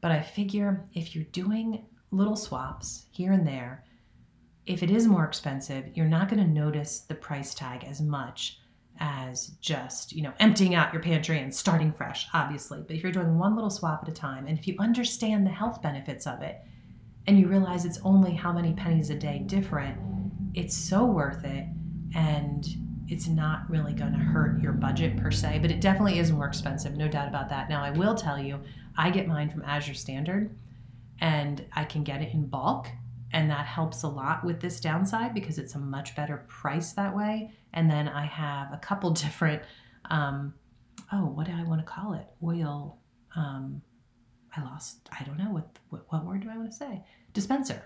But 0.00 0.10
I 0.10 0.20
figure 0.20 0.84
if 0.94 1.14
you're 1.14 1.24
doing 1.24 1.84
little 2.10 2.36
swaps 2.36 3.06
here 3.10 3.32
and 3.32 3.46
there, 3.46 3.84
if 4.66 4.82
it 4.82 4.90
is 4.90 5.06
more 5.06 5.24
expensive, 5.24 5.84
you're 5.94 6.06
not 6.06 6.28
going 6.28 6.42
to 6.42 6.50
notice 6.50 7.00
the 7.00 7.14
price 7.14 7.54
tag 7.54 7.84
as 7.84 8.00
much 8.00 8.58
as 8.98 9.48
just, 9.60 10.12
you 10.12 10.22
know, 10.22 10.32
emptying 10.40 10.74
out 10.74 10.92
your 10.92 11.02
pantry 11.02 11.38
and 11.38 11.54
starting 11.54 11.92
fresh, 11.92 12.26
obviously. 12.34 12.82
But 12.86 12.96
if 12.96 13.02
you're 13.02 13.12
doing 13.12 13.38
one 13.38 13.54
little 13.54 13.70
swap 13.70 14.02
at 14.02 14.08
a 14.08 14.12
time, 14.12 14.46
and 14.46 14.58
if 14.58 14.66
you 14.66 14.74
understand 14.80 15.46
the 15.46 15.50
health 15.50 15.82
benefits 15.82 16.26
of 16.26 16.42
it, 16.42 16.58
and 17.26 17.38
you 17.38 17.48
realize 17.48 17.84
it's 17.84 18.00
only 18.04 18.32
how 18.32 18.52
many 18.52 18.72
pennies 18.72 19.10
a 19.10 19.14
day 19.14 19.42
different, 19.46 19.98
it's 20.54 20.76
so 20.76 21.04
worth 21.04 21.44
it. 21.44 21.66
And 22.14 22.66
it's 23.08 23.28
not 23.28 23.68
really 23.70 23.92
going 23.92 24.12
to 24.12 24.18
hurt 24.18 24.60
your 24.60 24.72
budget 24.72 25.16
per 25.16 25.30
se, 25.30 25.60
but 25.60 25.70
it 25.70 25.80
definitely 25.80 26.18
is 26.18 26.32
more 26.32 26.46
expensive, 26.46 26.96
no 26.96 27.08
doubt 27.08 27.28
about 27.28 27.48
that. 27.50 27.68
Now, 27.68 27.82
I 27.82 27.90
will 27.90 28.14
tell 28.14 28.38
you, 28.38 28.60
I 28.96 29.10
get 29.10 29.28
mine 29.28 29.50
from 29.50 29.62
Azure 29.62 29.94
Standard 29.94 30.56
and 31.20 31.64
I 31.72 31.84
can 31.84 32.02
get 32.02 32.22
it 32.22 32.32
in 32.34 32.46
bulk 32.46 32.88
and 33.32 33.50
that 33.50 33.66
helps 33.66 34.02
a 34.02 34.08
lot 34.08 34.44
with 34.44 34.60
this 34.60 34.80
downside 34.80 35.34
because 35.34 35.58
it's 35.58 35.74
a 35.74 35.78
much 35.78 36.14
better 36.16 36.44
price 36.48 36.92
that 36.92 37.14
way. 37.14 37.50
And 37.74 37.90
then 37.90 38.08
I 38.08 38.24
have 38.24 38.72
a 38.72 38.78
couple 38.78 39.10
different, 39.12 39.62
um, 40.10 40.54
oh, 41.12 41.26
what 41.26 41.46
do 41.46 41.52
I 41.52 41.64
want 41.64 41.80
to 41.80 41.86
call 41.86 42.14
it? 42.14 42.26
Oil. 42.42 42.98
Um, 43.34 43.82
I 44.56 44.62
lost, 44.62 45.08
I 45.18 45.22
don't 45.24 45.36
know 45.36 45.50
what, 45.50 45.78
what, 45.90 46.06
what 46.08 46.24
word 46.24 46.40
do 46.42 46.50
I 46.50 46.56
want 46.56 46.70
to 46.70 46.76
say? 46.76 47.02
Dispenser. 47.34 47.82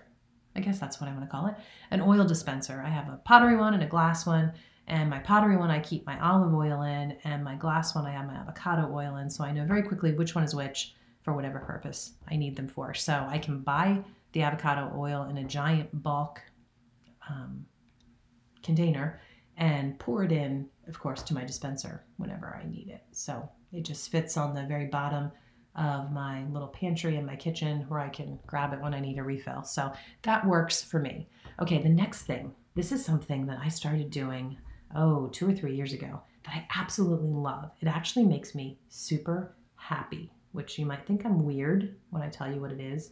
I 0.55 0.61
guess 0.61 0.79
that's 0.79 1.01
what 1.01 1.09
I 1.09 1.13
want 1.13 1.25
to 1.25 1.29
call 1.29 1.47
it. 1.47 1.55
An 1.91 2.01
oil 2.01 2.25
dispenser. 2.25 2.81
I 2.85 2.89
have 2.89 3.09
a 3.09 3.17
pottery 3.17 3.57
one 3.57 3.73
and 3.73 3.83
a 3.83 3.87
glass 3.87 4.25
one. 4.25 4.53
And 4.87 5.09
my 5.09 5.19
pottery 5.19 5.57
one, 5.57 5.71
I 5.71 5.79
keep 5.79 6.05
my 6.05 6.19
olive 6.19 6.53
oil 6.53 6.81
in, 6.81 7.17
and 7.23 7.43
my 7.43 7.55
glass 7.55 7.95
one, 7.95 8.05
I 8.05 8.11
have 8.11 8.27
my 8.27 8.35
avocado 8.35 8.91
oil 8.93 9.17
in. 9.17 9.29
So 9.29 9.43
I 9.43 9.51
know 9.51 9.65
very 9.65 9.83
quickly 9.83 10.13
which 10.13 10.35
one 10.35 10.43
is 10.43 10.55
which 10.55 10.95
for 11.21 11.33
whatever 11.33 11.59
purpose 11.59 12.13
I 12.29 12.35
need 12.35 12.55
them 12.55 12.67
for. 12.67 12.93
So 12.93 13.25
I 13.29 13.37
can 13.37 13.59
buy 13.59 14.03
the 14.33 14.41
avocado 14.41 14.91
oil 14.97 15.27
in 15.29 15.37
a 15.37 15.43
giant 15.43 16.03
bulk 16.03 16.41
um, 17.29 17.65
container 18.63 19.21
and 19.57 19.99
pour 19.99 20.23
it 20.23 20.31
in, 20.31 20.67
of 20.87 20.99
course, 20.99 21.21
to 21.23 21.33
my 21.33 21.43
dispenser 21.43 22.03
whenever 22.17 22.59
I 22.61 22.67
need 22.67 22.89
it. 22.89 23.03
So 23.11 23.47
it 23.71 23.83
just 23.85 24.09
fits 24.11 24.37
on 24.37 24.53
the 24.53 24.65
very 24.65 24.87
bottom 24.87 25.31
of 25.75 26.11
my 26.11 26.43
little 26.47 26.67
pantry 26.67 27.15
in 27.15 27.25
my 27.25 27.35
kitchen 27.35 27.85
where 27.87 27.99
I 27.99 28.09
can 28.09 28.39
grab 28.45 28.73
it 28.73 28.81
when 28.81 28.93
I 28.93 28.99
need 28.99 29.19
a 29.19 29.23
refill. 29.23 29.63
So 29.63 29.91
that 30.23 30.45
works 30.45 30.81
for 30.81 30.99
me. 30.99 31.29
Okay, 31.61 31.81
the 31.81 31.89
next 31.89 32.23
thing 32.23 32.53
this 32.73 32.91
is 32.93 33.03
something 33.03 33.45
that 33.47 33.59
I 33.61 33.67
started 33.67 34.09
doing, 34.09 34.57
oh, 34.95 35.27
two 35.27 35.49
or 35.49 35.53
three 35.53 35.75
years 35.75 35.93
ago 35.93 36.21
that 36.43 36.55
I 36.55 36.67
absolutely 36.75 37.29
love. 37.29 37.71
It 37.81 37.87
actually 37.87 38.25
makes 38.25 38.55
me 38.55 38.79
super 38.89 39.55
happy 39.75 40.31
which 40.51 40.77
you 40.77 40.85
might 40.85 41.05
think 41.05 41.25
I'm 41.25 41.45
weird 41.45 41.95
when 42.09 42.21
I 42.21 42.29
tell 42.29 42.51
you 42.51 42.59
what 42.59 42.71
it 42.71 42.79
is, 42.79 43.11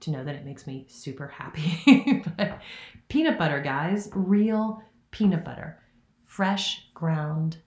to 0.00 0.10
know 0.10 0.24
that 0.24 0.34
it 0.34 0.44
makes 0.44 0.66
me 0.66 0.86
super 0.88 1.26
happy. 1.26 2.22
but 2.36 2.60
peanut 3.08 3.38
butter, 3.38 3.60
guys, 3.60 4.08
real 4.14 4.82
peanut 5.10 5.44
butter, 5.44 5.80
fresh 6.24 6.88
ground 6.94 7.58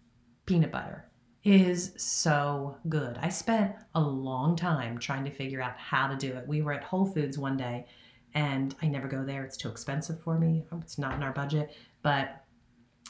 peanut 0.45 0.71
butter 0.71 1.05
is 1.43 1.93
so 1.97 2.77
good. 2.87 3.17
I 3.21 3.29
spent 3.29 3.75
a 3.95 4.01
long 4.01 4.55
time 4.55 4.97
trying 4.97 5.25
to 5.25 5.31
figure 5.31 5.61
out 5.61 5.77
how 5.77 6.07
to 6.07 6.15
do 6.15 6.33
it. 6.33 6.47
We 6.47 6.61
were 6.61 6.73
at 6.73 6.83
Whole 6.83 7.05
Foods 7.05 7.37
one 7.37 7.57
day 7.57 7.85
and 8.33 8.75
I 8.81 8.87
never 8.87 9.07
go 9.07 9.25
there. 9.25 9.43
It's 9.43 9.57
too 9.57 9.69
expensive 9.69 10.21
for 10.21 10.37
me. 10.37 10.63
It's 10.79 10.97
not 10.97 11.15
in 11.15 11.23
our 11.23 11.33
budget. 11.33 11.75
But 12.01 12.43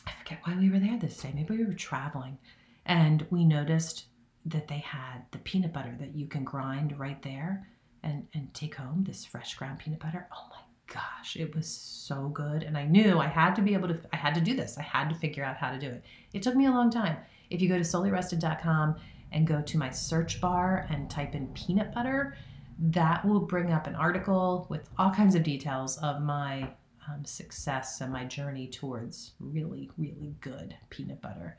I 0.08 0.12
forget 0.12 0.40
why 0.44 0.58
we 0.58 0.70
were 0.70 0.80
there 0.80 0.98
this 0.98 1.18
day. 1.18 1.32
Maybe 1.34 1.58
we 1.58 1.66
were 1.66 1.74
traveling 1.74 2.38
and 2.86 3.26
we 3.30 3.46
noticed 3.46 4.06
that 4.46 4.68
they 4.68 4.80
had 4.80 5.24
the 5.32 5.38
peanut 5.40 5.74
butter 5.74 5.96
that 6.00 6.16
you 6.16 6.28
can 6.28 6.44
grind 6.44 6.98
right 6.98 7.22
there 7.22 7.68
and, 8.04 8.28
and 8.34 8.54
take 8.54 8.76
home 8.76 9.04
this 9.06 9.26
fresh 9.26 9.54
ground 9.56 9.80
peanut 9.80 10.00
butter. 10.00 10.28
Oh 10.34 10.48
my 10.50 10.62
gosh, 10.92 11.36
it 11.36 11.56
was 11.56 11.68
so 11.68 12.30
good. 12.30 12.64
And 12.64 12.78
I 12.78 12.86
knew 12.86 13.20
I 13.20 13.28
had 13.28 13.56
to 13.56 13.62
be 13.62 13.74
able 13.74 13.88
to, 13.90 14.00
I 14.12 14.16
had 14.16 14.34
to 14.36 14.42
do 14.42 14.56
this. 14.56 14.78
I 14.78 14.84
had 14.84 15.10
to 15.10 15.16
figure 15.16 15.44
out 15.44 15.58
how 15.58 15.72
to 15.72 15.80
do 15.80 15.88
it. 15.88 16.04
It 16.34 16.42
took 16.42 16.56
me 16.56 16.66
a 16.66 16.72
long 16.72 16.90
time. 16.90 17.18
If 17.50 17.62
you 17.62 17.70
go 17.70 17.78
to 17.78 17.84
soulyrested.com 17.84 18.96
and 19.32 19.48
go 19.48 19.62
to 19.62 19.78
my 19.78 19.90
search 19.90 20.42
bar 20.42 20.88
and 20.90 21.10
type 21.10 21.36
in 21.36 21.48
peanut 21.50 21.94
butter, 21.94 22.36
that 22.80 23.24
will 23.24 23.42
bring 23.42 23.72
up 23.72 23.88
an 23.88 23.96
article 23.96 24.66
with 24.70 24.90
all 24.98 25.12
kinds 25.12 25.36
of 25.36 25.44
details 25.44 25.98
of 25.98 26.22
my 26.22 26.70
um, 27.08 27.26
success 27.26 28.02
and 28.02 28.12
my 28.12 28.26
journey 28.26 28.68
towards 28.68 29.34
really, 29.40 29.90
really 29.98 30.36
good 30.42 30.76
peanut 30.90 31.22
butter. 31.22 31.58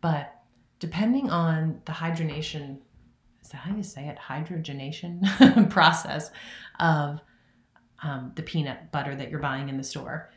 But 0.00 0.34
depending 0.78 1.30
on 1.30 1.80
the 1.84 1.92
hydrogenation, 1.92 2.78
is 3.42 3.50
that 3.50 3.58
how 3.58 3.76
you 3.76 3.82
say 3.82 4.08
it? 4.08 4.18
Hydrogenation 4.18 5.70
process 5.70 6.30
of 6.80 7.20
um, 8.02 8.32
the 8.36 8.42
peanut 8.42 8.92
butter 8.92 9.14
that 9.14 9.30
you're 9.30 9.40
buying 9.40 9.68
in 9.68 9.76
the 9.76 9.84
store, 9.84 10.30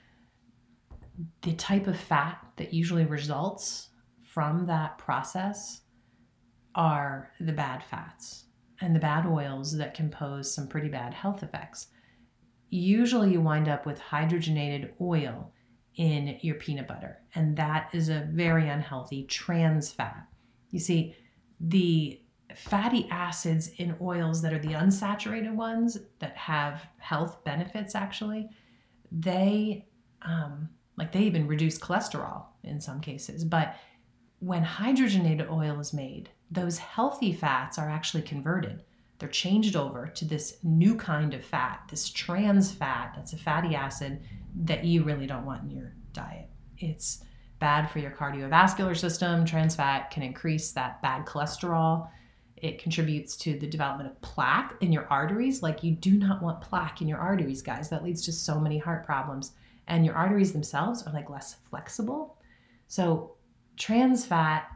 the 1.44 1.54
type 1.54 1.88
of 1.88 1.98
fat 1.98 2.40
that 2.58 2.74
usually 2.74 3.06
results 3.06 3.90
from 4.22 4.66
that 4.66 4.98
process 4.98 5.82
are 6.74 7.32
the 7.40 7.52
bad 7.52 7.84
fats 7.84 8.46
and 8.80 8.96
the 8.96 9.00
bad 9.00 9.26
oils 9.26 9.78
that 9.78 9.94
can 9.94 10.10
pose 10.10 10.52
some 10.52 10.68
pretty 10.68 10.88
bad 10.88 11.14
health 11.14 11.44
effects. 11.44 11.88
Usually, 12.72 13.34
you 13.34 13.42
wind 13.42 13.68
up 13.68 13.86
with 13.86 14.00
hydrogenated 14.00 14.94
oil 15.00 15.54
in 15.96 16.40
your 16.42 16.56
peanut 16.56 16.88
butter, 16.88 17.20
and 17.36 17.56
that 17.58 17.90
is 17.94 18.10
a 18.10 18.28
very 18.32 18.70
unhealthy 18.70 19.26
trans 19.26 19.92
fat. 19.92 20.26
You 20.70 20.80
see, 20.80 21.16
the 21.60 22.22
fatty 22.56 23.08
acids 23.12 23.70
in 23.78 23.96
oils 24.02 24.42
that 24.42 24.54
are 24.54 24.60
the 24.60 24.74
unsaturated 24.74 25.54
ones 25.54 25.98
that 26.20 26.36
have 26.38 26.88
health 26.98 27.44
benefits 27.44 27.94
actually, 27.94 28.50
they 29.12 29.86
um, 30.22 30.70
like 30.98 31.12
they 31.12 31.22
even 31.22 31.48
reduce 31.48 31.78
cholesterol 31.78 32.46
in 32.64 32.80
some 32.80 33.02
cases, 33.02 33.44
but 33.44 33.76
when 34.40 34.64
hydrogenated 34.64 35.52
oil 35.52 35.80
is 35.80 35.94
made, 35.94 36.30
those 36.50 36.78
healthy 36.78 37.34
fats 37.34 37.78
are 37.78 37.90
actually 37.90 38.24
converted. 38.24 38.84
They're 39.22 39.30
changed 39.30 39.76
over 39.76 40.08
to 40.08 40.26
this 40.26 40.58
new 40.64 40.96
kind 40.96 41.36
of 41.36 41.46
fat, 41.46 41.84
this 41.92 42.10
trans 42.10 42.72
fat 42.72 43.14
that's 43.16 43.34
a 43.34 43.38
fatty 43.38 43.76
acid 43.76 44.20
that 44.64 44.84
you 44.84 45.04
really 45.04 45.28
don't 45.28 45.46
want 45.46 45.62
in 45.62 45.70
your 45.70 45.94
diet. 46.12 46.50
It's 46.80 47.24
bad 47.60 47.92
for 47.92 48.00
your 48.00 48.10
cardiovascular 48.10 48.98
system. 48.98 49.46
Trans 49.46 49.76
fat 49.76 50.10
can 50.10 50.24
increase 50.24 50.72
that 50.72 51.04
bad 51.04 51.28
cholesterol. 51.28 52.10
It 52.58 52.82
contributes 52.82 53.38
to 53.38 53.60
the 53.60 53.68
development 53.68 54.10
of 54.10 54.20
plaque 54.22 54.74
in 54.82 54.92
your 54.92 55.06
arteries. 55.12 55.62
Like, 55.62 55.84
you 55.84 55.92
do 55.92 56.14
not 56.14 56.42
want 56.42 56.60
plaque 56.60 57.04
in 57.04 57.08
your 57.08 57.20
arteries, 57.20 57.62
guys. 57.62 57.90
That 57.90 58.04
leads 58.04 58.24
to 58.26 58.32
so 58.32 58.60
many 58.60 58.80
heart 58.80 59.06
problems. 59.06 59.52
And 59.88 60.04
your 60.04 60.16
arteries 60.16 60.52
themselves 60.52 61.04
are 61.04 61.14
like 61.14 61.30
less 61.30 61.58
flexible. 61.70 62.38
So, 62.88 63.36
trans 63.78 64.26
fat, 64.26 64.72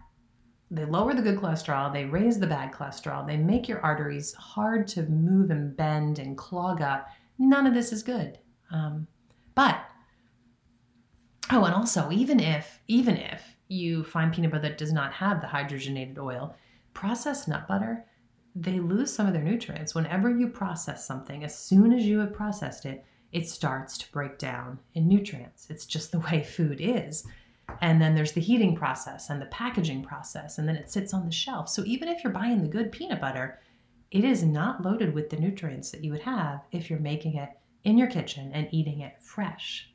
they 0.71 0.85
lower 0.85 1.13
the 1.13 1.21
good 1.21 1.37
cholesterol, 1.37 1.93
they 1.93 2.05
raise 2.05 2.39
the 2.39 2.47
bad 2.47 2.71
cholesterol, 2.71 3.25
they 3.25 3.37
make 3.37 3.67
your 3.67 3.81
arteries 3.81 4.33
hard 4.33 4.87
to 4.89 5.03
move 5.03 5.51
and 5.51 5.75
bend 5.75 6.19
and 6.19 6.37
clog 6.37 6.81
up. 6.81 7.07
None 7.37 7.67
of 7.67 7.73
this 7.73 7.91
is 7.91 8.01
good. 8.03 8.39
Um, 8.71 9.07
but 9.53 9.79
oh, 11.51 11.63
and 11.65 11.75
also, 11.75 12.09
even 12.11 12.39
if 12.39 12.79
even 12.87 13.17
if 13.17 13.55
you 13.67 14.03
find 14.03 14.33
peanut 14.33 14.51
butter 14.51 14.69
that 14.69 14.77
does 14.77 14.93
not 14.93 15.13
have 15.13 15.41
the 15.41 15.47
hydrogenated 15.47 16.17
oil, 16.17 16.55
processed 16.93 17.47
nut 17.47 17.67
butter, 17.67 18.05
they 18.55 18.79
lose 18.79 19.13
some 19.13 19.27
of 19.27 19.33
their 19.33 19.43
nutrients. 19.43 19.93
Whenever 19.93 20.29
you 20.29 20.47
process 20.47 21.05
something, 21.05 21.43
as 21.43 21.57
soon 21.57 21.93
as 21.93 22.05
you 22.05 22.19
have 22.19 22.33
processed 22.33 22.85
it, 22.85 23.05
it 23.31 23.49
starts 23.49 23.97
to 23.97 24.11
break 24.11 24.37
down 24.37 24.79
in 24.93 25.07
nutrients. 25.07 25.67
It's 25.69 25.85
just 25.85 26.11
the 26.11 26.19
way 26.19 26.43
food 26.43 26.79
is. 26.79 27.25
And 27.81 28.01
then 28.01 28.15
there's 28.15 28.33
the 28.33 28.41
heating 28.41 28.75
process 28.75 29.29
and 29.29 29.41
the 29.41 29.47
packaging 29.47 30.03
process, 30.03 30.57
and 30.57 30.67
then 30.67 30.75
it 30.75 30.91
sits 30.91 31.13
on 31.13 31.25
the 31.25 31.31
shelf. 31.31 31.69
So 31.69 31.83
even 31.85 32.07
if 32.07 32.23
you're 32.23 32.33
buying 32.33 32.61
the 32.61 32.67
good 32.67 32.91
peanut 32.91 33.21
butter, 33.21 33.59
it 34.11 34.23
is 34.23 34.43
not 34.43 34.83
loaded 34.83 35.13
with 35.13 35.29
the 35.29 35.37
nutrients 35.37 35.91
that 35.91 36.03
you 36.03 36.11
would 36.11 36.21
have 36.21 36.61
if 36.71 36.89
you're 36.89 36.99
making 36.99 37.35
it 37.35 37.49
in 37.83 37.97
your 37.97 38.07
kitchen 38.07 38.51
and 38.53 38.67
eating 38.71 39.01
it 39.01 39.15
fresh. 39.19 39.91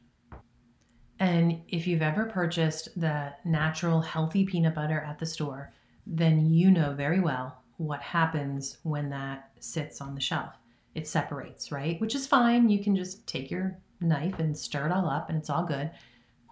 And 1.19 1.63
if 1.69 1.87
you've 1.87 2.03
ever 2.03 2.27
purchased 2.27 2.99
the 2.99 3.33
natural, 3.45 4.01
healthy 4.01 4.45
peanut 4.45 4.75
butter 4.75 5.01
at 5.01 5.19
the 5.19 5.27
store, 5.27 5.73
then 6.07 6.47
you 6.47 6.71
know 6.71 6.95
very 6.95 7.21
well 7.21 7.63
what 7.77 8.01
happens 8.03 8.79
when 8.83 9.11
that 9.11 9.51
sits 9.61 10.01
on 10.01 10.15
the 10.15 10.21
shelf. 10.21 10.55
It 10.95 11.07
separates, 11.07 11.71
right? 11.71 12.01
Which 12.01 12.15
is 12.15 12.27
fine. 12.27 12.69
You 12.69 12.83
can 12.83 12.97
just 12.97 13.27
take 13.27 13.51
your 13.51 13.79
knife 14.01 14.39
and 14.39 14.57
stir 14.57 14.87
it 14.87 14.93
all 14.93 15.09
up 15.09 15.29
and 15.29 15.39
it's 15.39 15.51
all 15.51 15.65
good. 15.65 15.91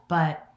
But 0.09 0.48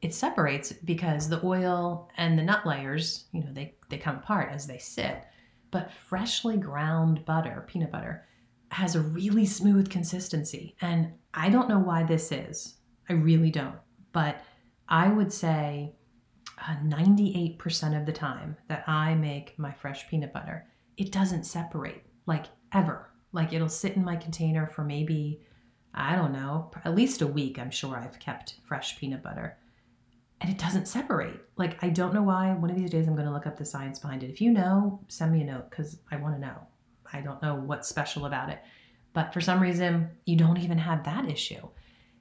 it 0.00 0.14
separates 0.14 0.72
because 0.72 1.28
the 1.28 1.44
oil 1.44 2.08
and 2.16 2.38
the 2.38 2.42
nut 2.42 2.64
layers, 2.64 3.24
you 3.32 3.42
know, 3.42 3.52
they, 3.52 3.74
they 3.88 3.98
come 3.98 4.16
apart 4.16 4.50
as 4.52 4.66
they 4.66 4.78
sit. 4.78 5.24
But 5.70 5.92
freshly 5.92 6.56
ground 6.56 7.24
butter, 7.24 7.64
peanut 7.66 7.90
butter, 7.90 8.26
has 8.70 8.94
a 8.94 9.00
really 9.00 9.44
smooth 9.44 9.90
consistency. 9.90 10.76
And 10.80 11.12
I 11.34 11.48
don't 11.48 11.68
know 11.68 11.78
why 11.78 12.04
this 12.04 12.30
is. 12.30 12.74
I 13.08 13.14
really 13.14 13.50
don't. 13.50 13.76
But 14.12 14.40
I 14.88 15.08
would 15.08 15.32
say 15.32 15.94
uh, 16.58 16.76
98% 16.84 17.98
of 17.98 18.06
the 18.06 18.12
time 18.12 18.56
that 18.68 18.88
I 18.88 19.14
make 19.14 19.58
my 19.58 19.72
fresh 19.72 20.08
peanut 20.08 20.32
butter, 20.32 20.66
it 20.96 21.12
doesn't 21.12 21.44
separate 21.44 22.04
like 22.26 22.46
ever. 22.72 23.10
Like 23.32 23.52
it'll 23.52 23.68
sit 23.68 23.96
in 23.96 24.04
my 24.04 24.16
container 24.16 24.66
for 24.66 24.84
maybe, 24.84 25.40
I 25.92 26.14
don't 26.14 26.32
know, 26.32 26.70
at 26.84 26.94
least 26.94 27.20
a 27.20 27.26
week. 27.26 27.58
I'm 27.58 27.70
sure 27.70 27.96
I've 27.96 28.18
kept 28.18 28.56
fresh 28.64 28.98
peanut 28.98 29.22
butter 29.22 29.58
and 30.40 30.50
it 30.50 30.58
doesn't 30.58 30.88
separate. 30.88 31.40
Like, 31.56 31.82
I 31.82 31.88
don't 31.88 32.14
know 32.14 32.22
why. 32.22 32.52
One 32.52 32.70
of 32.70 32.76
these 32.76 32.90
days 32.90 33.08
I'm 33.08 33.14
going 33.14 33.26
to 33.26 33.32
look 33.32 33.46
up 33.46 33.56
the 33.56 33.64
science 33.64 33.98
behind 33.98 34.22
it. 34.22 34.30
If 34.30 34.40
you 34.40 34.52
know, 34.52 35.00
send 35.08 35.32
me 35.32 35.42
a 35.42 35.44
note 35.44 35.70
because 35.70 35.98
I 36.10 36.16
want 36.16 36.36
to 36.36 36.40
know. 36.40 36.56
I 37.12 37.20
don't 37.20 37.42
know 37.42 37.56
what's 37.56 37.88
special 37.88 38.26
about 38.26 38.48
it. 38.48 38.60
But 39.14 39.32
for 39.32 39.40
some 39.40 39.60
reason, 39.60 40.10
you 40.26 40.36
don't 40.36 40.58
even 40.58 40.78
have 40.78 41.04
that 41.04 41.28
issue. 41.28 41.66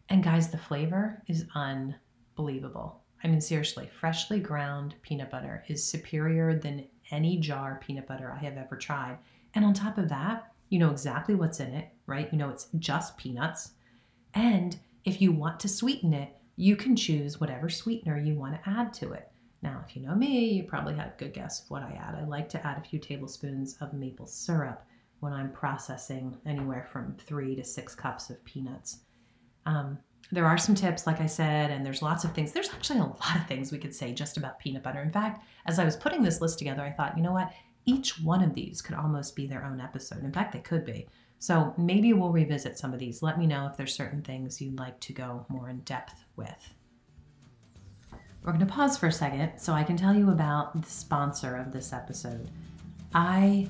And 0.10 0.24
guys, 0.24 0.50
the 0.50 0.58
flavor 0.58 1.22
is 1.28 1.46
unbelievable. 1.54 3.04
I 3.24 3.28
mean, 3.28 3.42
seriously, 3.42 3.90
freshly 4.00 4.40
ground 4.40 4.96
peanut 5.02 5.30
butter 5.30 5.64
is 5.68 5.84
superior 5.84 6.58
than 6.58 6.88
any 7.12 7.38
jar 7.38 7.80
peanut 7.86 8.08
butter 8.08 8.32
I 8.32 8.44
have 8.44 8.58
ever 8.58 8.76
tried. 8.76 9.18
And 9.54 9.66
on 9.66 9.74
top 9.74 9.98
of 9.98 10.10
that, 10.10 10.54
you 10.70 10.80
know 10.80 10.92
exactly 10.92 11.36
what's 11.36 11.60
in 11.60 11.74
it, 11.74 11.90
right? 12.06 12.30
You 12.32 12.38
know 12.38 12.50
it's 12.50 12.68
just 12.80 13.18
peanuts. 13.18 13.72
And 14.34 14.78
if 15.06 15.22
you 15.22 15.32
want 15.32 15.60
to 15.62 15.68
sweeten 15.68 16.14
it, 16.14 16.36
you 16.58 16.76
can 16.76 16.96
choose 16.96 17.40
whatever 17.40 17.70
sweetener 17.70 18.18
you 18.18 18.36
want 18.36 18.56
to 18.56 18.70
add 18.70 18.92
to 18.92 19.14
it. 19.14 19.32
Now, 19.62 19.84
if 19.88 19.96
you 19.96 20.02
know 20.02 20.16
me, 20.16 20.50
you 20.50 20.64
probably 20.64 20.96
have 20.96 21.14
a 21.14 21.18
good 21.18 21.34
guess 21.34 21.64
of 21.64 21.70
what 21.70 21.84
I 21.84 21.92
add. 21.92 22.16
I 22.16 22.26
like 22.26 22.50
to 22.50 22.68
add 22.68 22.78
a 22.78 22.88
few 22.88 23.00
tablespoons 23.00 23.78
of 23.80 23.94
maple 23.94 24.28
syrup 24.28 24.84
when 25.20 25.34
I'm 25.34 25.52
processing 25.52 26.36
anywhere 26.46 26.88
from 26.92 27.16
three 27.26 27.56
to 27.56 27.64
six 27.64 27.96
cups 27.96 28.30
of 28.30 28.44
peanuts. 28.44 29.00
Um, 29.66 30.00
there 30.32 30.46
are 30.46 30.58
some 30.58 30.76
tips, 30.76 31.08
like 31.08 31.22
I 31.22 31.26
said, 31.26 31.72
and 31.72 31.86
there's 31.86 32.02
lots 32.02 32.24
of 32.24 32.34
things. 32.34 32.52
There's 32.52 32.70
actually 32.70 33.00
a 33.00 33.04
lot 33.04 33.36
of 33.36 33.48
things 33.48 33.72
we 33.72 33.78
could 33.78 33.96
say 33.96 34.12
just 34.12 34.38
about 34.38 34.60
peanut 34.60 34.84
butter. 34.84 35.02
In 35.02 35.12
fact, 35.12 35.46
as 35.66 35.80
I 35.80 35.86
was 35.86 35.96
putting 35.96 36.22
this 36.22 36.42
list 36.42 36.60
together, 36.60 36.82
I 36.82 36.92
thought, 36.92 37.18
you 37.18 37.24
know 37.24 37.32
what? 37.32 37.52
Each 37.86 38.20
one 38.20 38.44
of 38.44 38.54
these 38.54 38.82
could 38.82 38.96
almost 38.96 39.36
be 39.36 39.48
their 39.48 39.64
own 39.64 39.80
episode. 39.80 40.24
In 40.24 40.34
fact, 40.34 40.54
they 40.54 40.60
could 40.60 40.86
be. 40.86 41.08
So 41.40 41.74
maybe 41.78 42.14
we'll 42.14 42.32
revisit 42.32 42.78
some 42.78 42.94
of 42.94 43.00
these. 43.00 43.22
Let 43.22 43.38
me 43.38 43.46
know 43.46 43.68
if 43.68 43.78
there's 43.78 43.94
certain 43.94 44.22
things 44.22 44.62
you'd 44.62 44.80
like 44.80 45.00
to 45.02 45.14
go 45.14 45.46
more 45.50 45.70
in 45.70 45.80
depth 45.82 46.24
with. 46.36 46.74
We're 48.44 48.54
going 48.54 48.66
to 48.66 48.74
pause 48.74 48.98
for 48.98 49.08
a 49.08 49.12
second 49.12 49.58
so 49.58 49.74
I 49.74 49.84
can 49.84 49.98
tell 49.98 50.16
you 50.16 50.32
about 50.32 50.82
the 50.82 50.90
sponsor 50.90 51.58
of 51.58 51.72
this 51.72 51.94
episode. 51.94 52.50
I 53.14 53.68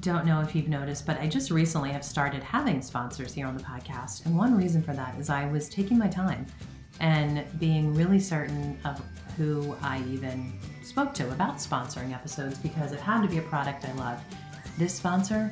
don't 0.00 0.24
know 0.24 0.40
if 0.40 0.54
you've 0.54 0.68
noticed, 0.68 1.06
but 1.06 1.20
I 1.20 1.28
just 1.28 1.50
recently 1.50 1.90
have 1.90 2.04
started 2.04 2.42
having 2.42 2.80
sponsors 2.80 3.34
here 3.34 3.46
on 3.46 3.56
the 3.56 3.62
podcast. 3.62 4.24
And 4.24 4.36
one 4.36 4.56
reason 4.56 4.82
for 4.82 4.94
that 4.94 5.18
is 5.18 5.28
I 5.30 5.46
was 5.46 5.68
taking 5.68 5.98
my 5.98 6.08
time 6.08 6.46
and 7.00 7.44
being 7.58 7.94
really 7.94 8.18
certain 8.18 8.78
of 8.84 9.00
who 9.36 9.76
I 9.82 10.02
even 10.10 10.52
spoke 10.82 11.14
to 11.14 11.30
about 11.30 11.56
sponsoring 11.56 12.14
episodes 12.14 12.58
because 12.58 12.92
it 12.92 13.00
had 13.00 13.22
to 13.22 13.28
be 13.28 13.38
a 13.38 13.42
product 13.42 13.84
I 13.84 13.92
love 13.92 14.22
this 14.78 14.94
sponsor 14.94 15.50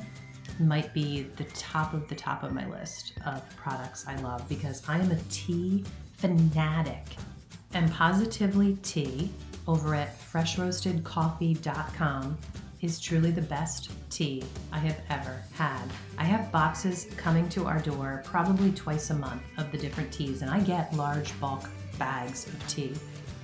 might 0.59 0.93
be 0.93 1.23
the 1.37 1.45
top 1.45 1.93
of 1.93 2.07
the 2.07 2.15
top 2.15 2.43
of 2.43 2.53
my 2.53 2.67
list 2.67 3.13
of 3.25 3.43
products 3.55 4.05
I 4.07 4.15
love 4.21 4.47
because 4.49 4.83
I 4.87 4.99
am 4.99 5.09
a 5.11 5.19
tea 5.29 5.83
fanatic. 6.17 7.03
And 7.73 7.91
Positively 7.91 8.77
Tea 8.83 9.31
over 9.67 9.95
at 9.95 10.19
freshroastedcoffee.com 10.19 12.37
is 12.81 12.99
truly 12.99 13.31
the 13.31 13.41
best 13.41 13.91
tea 14.09 14.43
I 14.71 14.79
have 14.79 14.99
ever 15.09 15.41
had. 15.53 15.83
I 16.17 16.23
have 16.23 16.51
boxes 16.51 17.07
coming 17.15 17.47
to 17.49 17.65
our 17.65 17.79
door 17.79 18.23
probably 18.25 18.71
twice 18.71 19.11
a 19.11 19.13
month 19.13 19.43
of 19.57 19.71
the 19.71 19.77
different 19.77 20.11
teas, 20.11 20.41
and 20.41 20.49
I 20.49 20.59
get 20.61 20.93
large 20.95 21.39
bulk 21.39 21.69
bags 21.99 22.47
of 22.47 22.67
tea. 22.67 22.93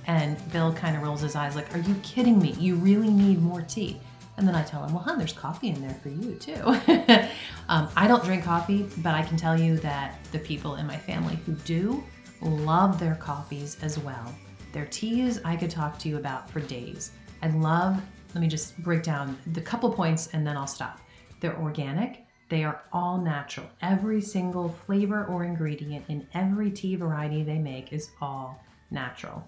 And 0.06 0.36
Bill 0.52 0.72
kind 0.72 0.96
of 0.96 1.02
rolls 1.02 1.20
his 1.20 1.36
eyes 1.36 1.54
like, 1.54 1.72
Are 1.74 1.80
you 1.80 1.94
kidding 2.02 2.40
me? 2.40 2.52
You 2.52 2.76
really 2.76 3.10
need 3.10 3.40
more 3.40 3.62
tea. 3.62 4.00
And 4.38 4.46
then 4.46 4.54
I 4.54 4.62
tell 4.62 4.84
him, 4.84 4.94
well, 4.94 5.02
hon, 5.02 5.18
there's 5.18 5.32
coffee 5.32 5.68
in 5.68 5.82
there 5.82 5.98
for 6.00 6.10
you 6.10 6.34
too. 6.36 6.62
um, 7.68 7.88
I 7.96 8.06
don't 8.06 8.24
drink 8.24 8.44
coffee, 8.44 8.88
but 8.98 9.12
I 9.14 9.22
can 9.22 9.36
tell 9.36 9.58
you 9.58 9.76
that 9.78 10.24
the 10.30 10.38
people 10.38 10.76
in 10.76 10.86
my 10.86 10.96
family 10.96 11.36
who 11.44 11.52
do 11.52 12.04
love 12.40 13.00
their 13.00 13.16
coffees 13.16 13.76
as 13.82 13.98
well. 13.98 14.32
Their 14.72 14.86
teas, 14.86 15.40
I 15.44 15.56
could 15.56 15.70
talk 15.70 15.98
to 15.98 16.08
you 16.08 16.18
about 16.18 16.48
for 16.48 16.60
days. 16.60 17.10
I 17.42 17.48
love, 17.48 18.00
let 18.32 18.40
me 18.40 18.46
just 18.46 18.78
break 18.78 19.02
down 19.02 19.36
the 19.48 19.60
couple 19.60 19.92
points 19.92 20.28
and 20.28 20.46
then 20.46 20.56
I'll 20.56 20.68
stop. 20.68 21.00
They're 21.40 21.58
organic, 21.58 22.24
they 22.48 22.62
are 22.62 22.82
all 22.92 23.18
natural. 23.18 23.66
Every 23.82 24.20
single 24.20 24.68
flavor 24.68 25.24
or 25.26 25.42
ingredient 25.42 26.04
in 26.08 26.26
every 26.32 26.70
tea 26.70 26.94
variety 26.94 27.42
they 27.42 27.58
make 27.58 27.92
is 27.92 28.10
all 28.20 28.62
natural. 28.90 29.46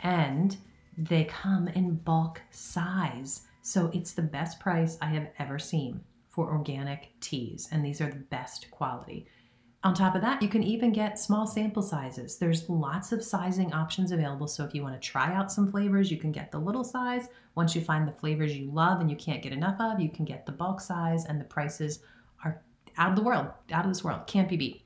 And 0.00 0.56
they 0.98 1.24
come 1.24 1.68
in 1.68 1.94
bulk 1.96 2.42
size. 2.50 3.42
So 3.66 3.90
it's 3.94 4.12
the 4.12 4.20
best 4.20 4.60
price 4.60 4.98
I 5.00 5.06
have 5.06 5.28
ever 5.38 5.58
seen 5.58 6.02
for 6.28 6.52
organic 6.52 7.18
teas, 7.20 7.66
and 7.72 7.82
these 7.82 8.02
are 8.02 8.10
the 8.10 8.16
best 8.16 8.70
quality. 8.70 9.26
On 9.82 9.94
top 9.94 10.14
of 10.14 10.20
that, 10.20 10.42
you 10.42 10.48
can 10.48 10.62
even 10.62 10.92
get 10.92 11.18
small 11.18 11.46
sample 11.46 11.82
sizes. 11.82 12.36
There's 12.36 12.68
lots 12.68 13.10
of 13.10 13.24
sizing 13.24 13.72
options 13.72 14.12
available. 14.12 14.48
So 14.48 14.64
if 14.64 14.74
you 14.74 14.82
want 14.82 15.00
to 15.00 15.08
try 15.08 15.32
out 15.32 15.50
some 15.50 15.70
flavors, 15.70 16.10
you 16.10 16.18
can 16.18 16.30
get 16.30 16.52
the 16.52 16.58
little 16.58 16.84
size. 16.84 17.28
Once 17.54 17.74
you 17.74 17.80
find 17.80 18.06
the 18.06 18.12
flavors 18.12 18.54
you 18.54 18.70
love 18.70 19.00
and 19.00 19.10
you 19.10 19.16
can't 19.16 19.42
get 19.42 19.54
enough 19.54 19.80
of, 19.80 19.98
you 19.98 20.10
can 20.10 20.26
get 20.26 20.44
the 20.44 20.52
bulk 20.52 20.78
size, 20.78 21.24
and 21.24 21.40
the 21.40 21.46
prices 21.46 22.00
are 22.44 22.60
out 22.98 23.10
of 23.10 23.16
the 23.16 23.22
world, 23.22 23.46
out 23.72 23.86
of 23.86 23.90
this 23.90 24.04
world, 24.04 24.26
can't 24.26 24.50
be 24.50 24.58
beat. 24.58 24.82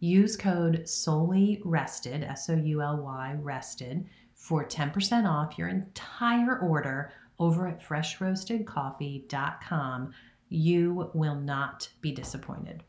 Use 0.00 0.36
code 0.36 0.82
souly 0.84 1.62
rested, 1.64 2.22
S 2.22 2.50
O 2.50 2.54
U 2.54 2.82
L 2.82 2.98
Y 2.98 3.34
rested, 3.40 4.04
for 4.34 4.62
10% 4.62 5.26
off 5.26 5.56
your 5.56 5.68
entire 5.68 6.58
order 6.58 7.12
over 7.40 7.66
at 7.66 7.82
freshroastedcoffee.com. 7.82 10.12
You 10.50 11.10
will 11.14 11.36
not 11.36 11.88
be 12.00 12.12
disappointed. 12.12 12.84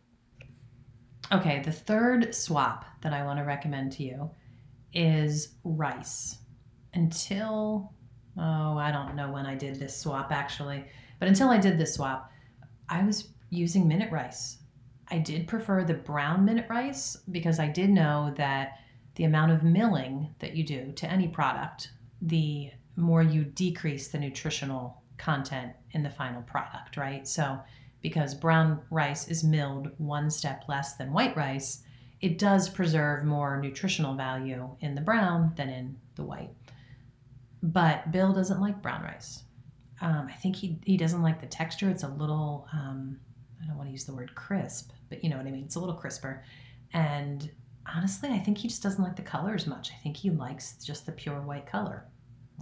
Okay, 1.31 1.61
the 1.63 1.71
third 1.71 2.35
swap 2.35 2.85
that 3.01 3.13
I 3.13 3.23
want 3.23 3.39
to 3.39 3.45
recommend 3.45 3.93
to 3.93 4.03
you 4.03 4.29
is 4.93 5.55
rice. 5.63 6.39
Until, 6.93 7.93
oh, 8.37 8.77
I 8.77 8.91
don't 8.91 9.15
know 9.15 9.31
when 9.31 9.45
I 9.45 9.55
did 9.55 9.79
this 9.79 9.97
swap 9.97 10.33
actually, 10.33 10.83
but 11.19 11.29
until 11.29 11.49
I 11.49 11.57
did 11.57 11.77
this 11.77 11.93
swap, 11.93 12.29
I 12.89 13.03
was 13.03 13.29
using 13.49 13.87
minute 13.87 14.11
rice. 14.11 14.57
I 15.07 15.19
did 15.19 15.47
prefer 15.47 15.83
the 15.83 15.93
brown 15.93 16.43
minute 16.43 16.65
rice 16.69 17.15
because 17.31 17.59
I 17.59 17.67
did 17.67 17.89
know 17.89 18.33
that 18.35 18.79
the 19.15 19.23
amount 19.23 19.51
of 19.51 19.63
milling 19.63 20.35
that 20.39 20.55
you 20.55 20.65
do 20.65 20.91
to 20.93 21.09
any 21.09 21.27
product, 21.27 21.91
the 22.21 22.71
more 22.95 23.23
you 23.23 23.43
decrease 23.43 24.07
the 24.07 24.19
nutritional 24.19 25.01
content 25.17 25.73
in 25.91 26.03
the 26.03 26.09
final 26.09 26.41
product, 26.41 26.97
right? 26.97 27.27
So, 27.27 27.59
because 28.01 28.33
brown 28.33 28.81
rice 28.89 29.27
is 29.27 29.43
milled 29.43 29.91
one 29.97 30.31
step 30.31 30.63
less 30.67 30.95
than 30.95 31.13
white 31.13 31.35
rice, 31.37 31.83
it 32.19 32.37
does 32.37 32.69
preserve 32.69 33.23
more 33.23 33.59
nutritional 33.61 34.15
value 34.15 34.69
in 34.79 34.95
the 34.95 35.01
brown 35.01 35.53
than 35.55 35.69
in 35.69 35.97
the 36.15 36.23
white. 36.23 36.51
But 37.63 38.11
Bill 38.11 38.33
doesn't 38.33 38.59
like 38.59 38.81
brown 38.81 39.03
rice. 39.03 39.43
Um, 40.01 40.27
I 40.29 40.35
think 40.35 40.55
he, 40.55 40.79
he 40.83 40.97
doesn't 40.97 41.21
like 41.21 41.41
the 41.41 41.47
texture. 41.47 41.89
It's 41.89 42.03
a 42.03 42.07
little, 42.07 42.67
um, 42.73 43.19
I 43.61 43.67
don't 43.67 43.77
want 43.77 43.89
to 43.89 43.91
use 43.91 44.05
the 44.05 44.15
word 44.15 44.33
crisp, 44.33 44.91
but 45.09 45.23
you 45.23 45.29
know 45.29 45.37
what 45.37 45.45
I 45.45 45.51
mean. 45.51 45.65
It's 45.65 45.75
a 45.75 45.79
little 45.79 45.95
crisper. 45.95 46.43
And 46.93 47.49
honestly, 47.85 48.29
I 48.29 48.39
think 48.39 48.57
he 48.57 48.67
just 48.67 48.81
doesn't 48.81 49.03
like 49.03 49.15
the 49.15 49.21
color 49.21 49.53
as 49.53 49.67
much. 49.67 49.91
I 49.91 50.01
think 50.01 50.17
he 50.17 50.31
likes 50.31 50.73
just 50.83 51.05
the 51.05 51.11
pure 51.11 51.41
white 51.41 51.67
color. 51.67 52.05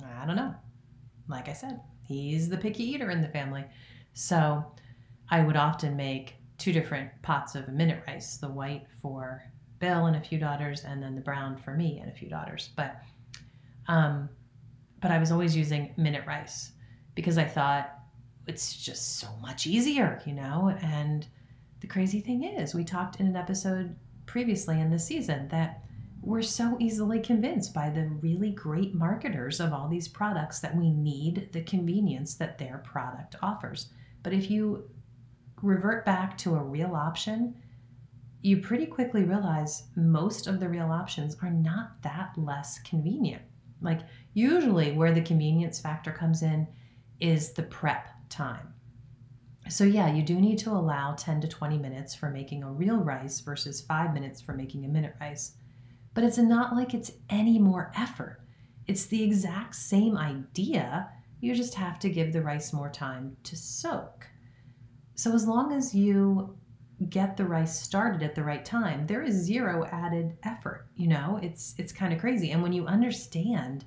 I 0.04 0.26
don't 0.26 0.36
know. 0.36 0.56
Like 1.28 1.48
I 1.48 1.54
said, 1.54 1.80
he's 2.02 2.50
the 2.50 2.58
picky 2.58 2.84
eater 2.84 3.12
in 3.12 3.22
the 3.22 3.28
family. 3.28 3.66
So 4.14 4.64
I 5.30 5.42
would 5.42 5.56
often 5.56 5.96
make 5.96 6.36
two 6.58 6.72
different 6.72 7.10
pots 7.22 7.56
of 7.56 7.70
minute 7.70 8.04
rice 8.08 8.38
the 8.38 8.50
white 8.50 8.88
for 9.02 9.44
Bill 9.80 10.08
and 10.08 10.16
a 10.16 10.22
few 10.22 10.38
daughters, 10.38 10.84
and 10.84 11.02
then 11.02 11.16
the 11.16 11.22
brown 11.22 11.58
for 11.58 11.74
me 11.74 12.00
and 12.00 12.12
a 12.12 12.16
few 12.16 12.30
daughters. 12.30 12.70
But 12.76 13.02
um, 13.88 14.30
but 15.02 15.12
I 15.12 15.18
was 15.18 15.32
always 15.32 15.56
using 15.56 15.94
minute 15.98 16.26
rice 16.28 16.74
because 17.16 17.38
I 17.38 17.46
thought 17.46 17.94
it's 18.48 18.76
just 18.76 19.20
so 19.20 19.28
much 19.42 19.66
easier, 19.66 20.22
you 20.26 20.34
know. 20.34 20.76
And 20.82 21.26
the 21.80 21.88
crazy 21.88 22.20
thing 22.20 22.44
is, 22.44 22.74
we 22.74 22.84
talked 22.84 23.20
in 23.20 23.28
an 23.28 23.36
episode 23.36 23.96
previously 24.26 24.80
in 24.80 24.92
this 24.92 25.06
season 25.06 25.48
that 25.50 25.84
we're 26.30 26.44
so 26.44 26.78
easily 26.80 27.20
convinced 27.20 27.74
by 27.74 27.90
the 27.90 28.06
really 28.22 28.52
great 28.52 28.94
marketers 28.94 29.60
of 29.60 29.74
all 29.74 29.88
these 29.88 30.08
products 30.08 30.60
that 30.60 30.78
we 30.78 30.92
need 30.92 31.50
the 31.54 31.62
convenience 31.64 32.36
that 32.36 32.60
their 32.60 32.84
product 32.86 33.36
offers. 33.42 33.88
But 34.22 34.34
if 34.34 34.52
you 34.52 34.88
revert 35.64 36.06
back 36.06 36.38
to 36.40 36.54
a 36.54 36.64
real 36.64 36.94
option, 36.94 37.56
you 38.44 38.58
pretty 38.58 38.86
quickly 38.86 39.24
realize 39.24 39.88
most 39.96 40.46
of 40.46 40.60
the 40.60 40.70
real 40.70 40.92
options 40.92 41.36
are 41.42 41.50
not 41.50 42.00
that 42.04 42.34
less 42.38 42.78
convenient. 42.84 43.42
Like, 43.82 44.02
usually, 44.36 44.92
where 44.92 45.12
the 45.12 45.22
convenience 45.22 45.80
factor 45.80 46.12
comes 46.12 46.44
in 46.44 46.68
is 47.20 47.54
the 47.54 47.64
prep 47.64 48.08
time. 48.30 48.72
So, 49.68 49.84
yeah, 49.84 50.14
you 50.14 50.22
do 50.22 50.40
need 50.40 50.60
to 50.60 50.70
allow 50.74 51.16
10 51.16 51.42
to 51.42 51.48
20 51.48 51.80
minutes 51.80 52.14
for 52.14 52.30
making 52.30 52.62
a 52.62 52.72
real 52.72 52.98
rice 52.98 53.40
versus 53.40 53.82
five 53.82 54.14
minutes 54.14 54.40
for 54.40 54.54
making 54.54 54.86
a 54.86 54.90
minute 54.90 55.16
rice 55.20 55.54
but 56.14 56.24
it's 56.24 56.38
not 56.38 56.76
like 56.76 56.94
it's 56.94 57.12
any 57.30 57.60
more 57.60 57.92
effort. 57.96 58.42
It's 58.88 59.06
the 59.06 59.24
exact 59.24 59.76
same 59.76 60.18
idea. 60.18 61.10
You 61.42 61.56
just 61.56 61.76
have 61.76 62.00
to 62.00 62.10
give 62.10 62.34
the 62.34 62.42
rice 62.42 62.74
more 62.74 62.90
time 62.90 63.38
to 63.44 63.56
soak. 63.56 64.28
So, 65.16 65.34
as 65.34 65.48
long 65.48 65.74
as 65.74 65.94
you 65.94 66.58
get 67.10 67.38
the 67.38 67.46
rice 67.46 67.80
started 67.80 68.24
at 68.24 68.36
the 68.36 68.44
right 68.44 68.66
time, 68.66 69.08
there 69.08 69.22
is 69.22 69.36
zero 69.36 69.86
added 69.92 70.38
effort. 70.44 70.88
You 70.96 71.08
know, 71.08 71.40
it's 71.42 71.76
it's 71.78 71.94
kind 71.94 72.12
of 72.12 72.20
crazy. 72.20 72.52
And 72.52 72.62
when 72.62 72.74
you 72.74 72.88
understand 72.88 73.86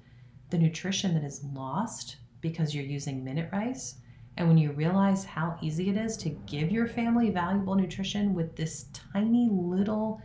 the 0.50 0.58
nutrition 0.58 1.14
that 1.14 1.24
is 1.24 1.44
lost 1.44 2.16
because 2.40 2.74
you're 2.74 2.85
using 2.85 3.24
minute 3.24 3.50
rice, 3.52 3.96
and 4.37 4.48
when 4.48 4.56
you 4.56 4.72
realize 4.72 5.24
how 5.24 5.58
easy 5.61 5.90
it 5.90 5.96
is 5.96 6.16
to 6.18 6.30
give 6.46 6.70
your 6.70 6.87
family 6.87 7.30
valuable 7.30 7.74
nutrition 7.74 8.35
with 8.35 8.56
this 8.56 8.87
tiny 8.92 9.48
little 9.50 10.22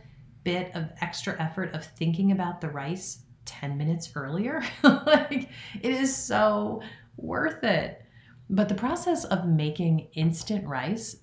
bit 0.48 0.74
of 0.74 0.88
extra 1.02 1.38
effort 1.38 1.74
of 1.74 1.84
thinking 1.84 2.32
about 2.32 2.58
the 2.58 2.70
rice 2.70 3.18
10 3.44 3.76
minutes 3.76 4.10
earlier, 4.14 4.62
like 4.82 5.50
it 5.82 5.92
is 5.92 6.16
so 6.16 6.80
worth 7.18 7.62
it. 7.62 8.00
But 8.48 8.70
the 8.70 8.74
process 8.74 9.26
of 9.26 9.46
making 9.46 10.08
instant 10.14 10.66
rice 10.66 11.16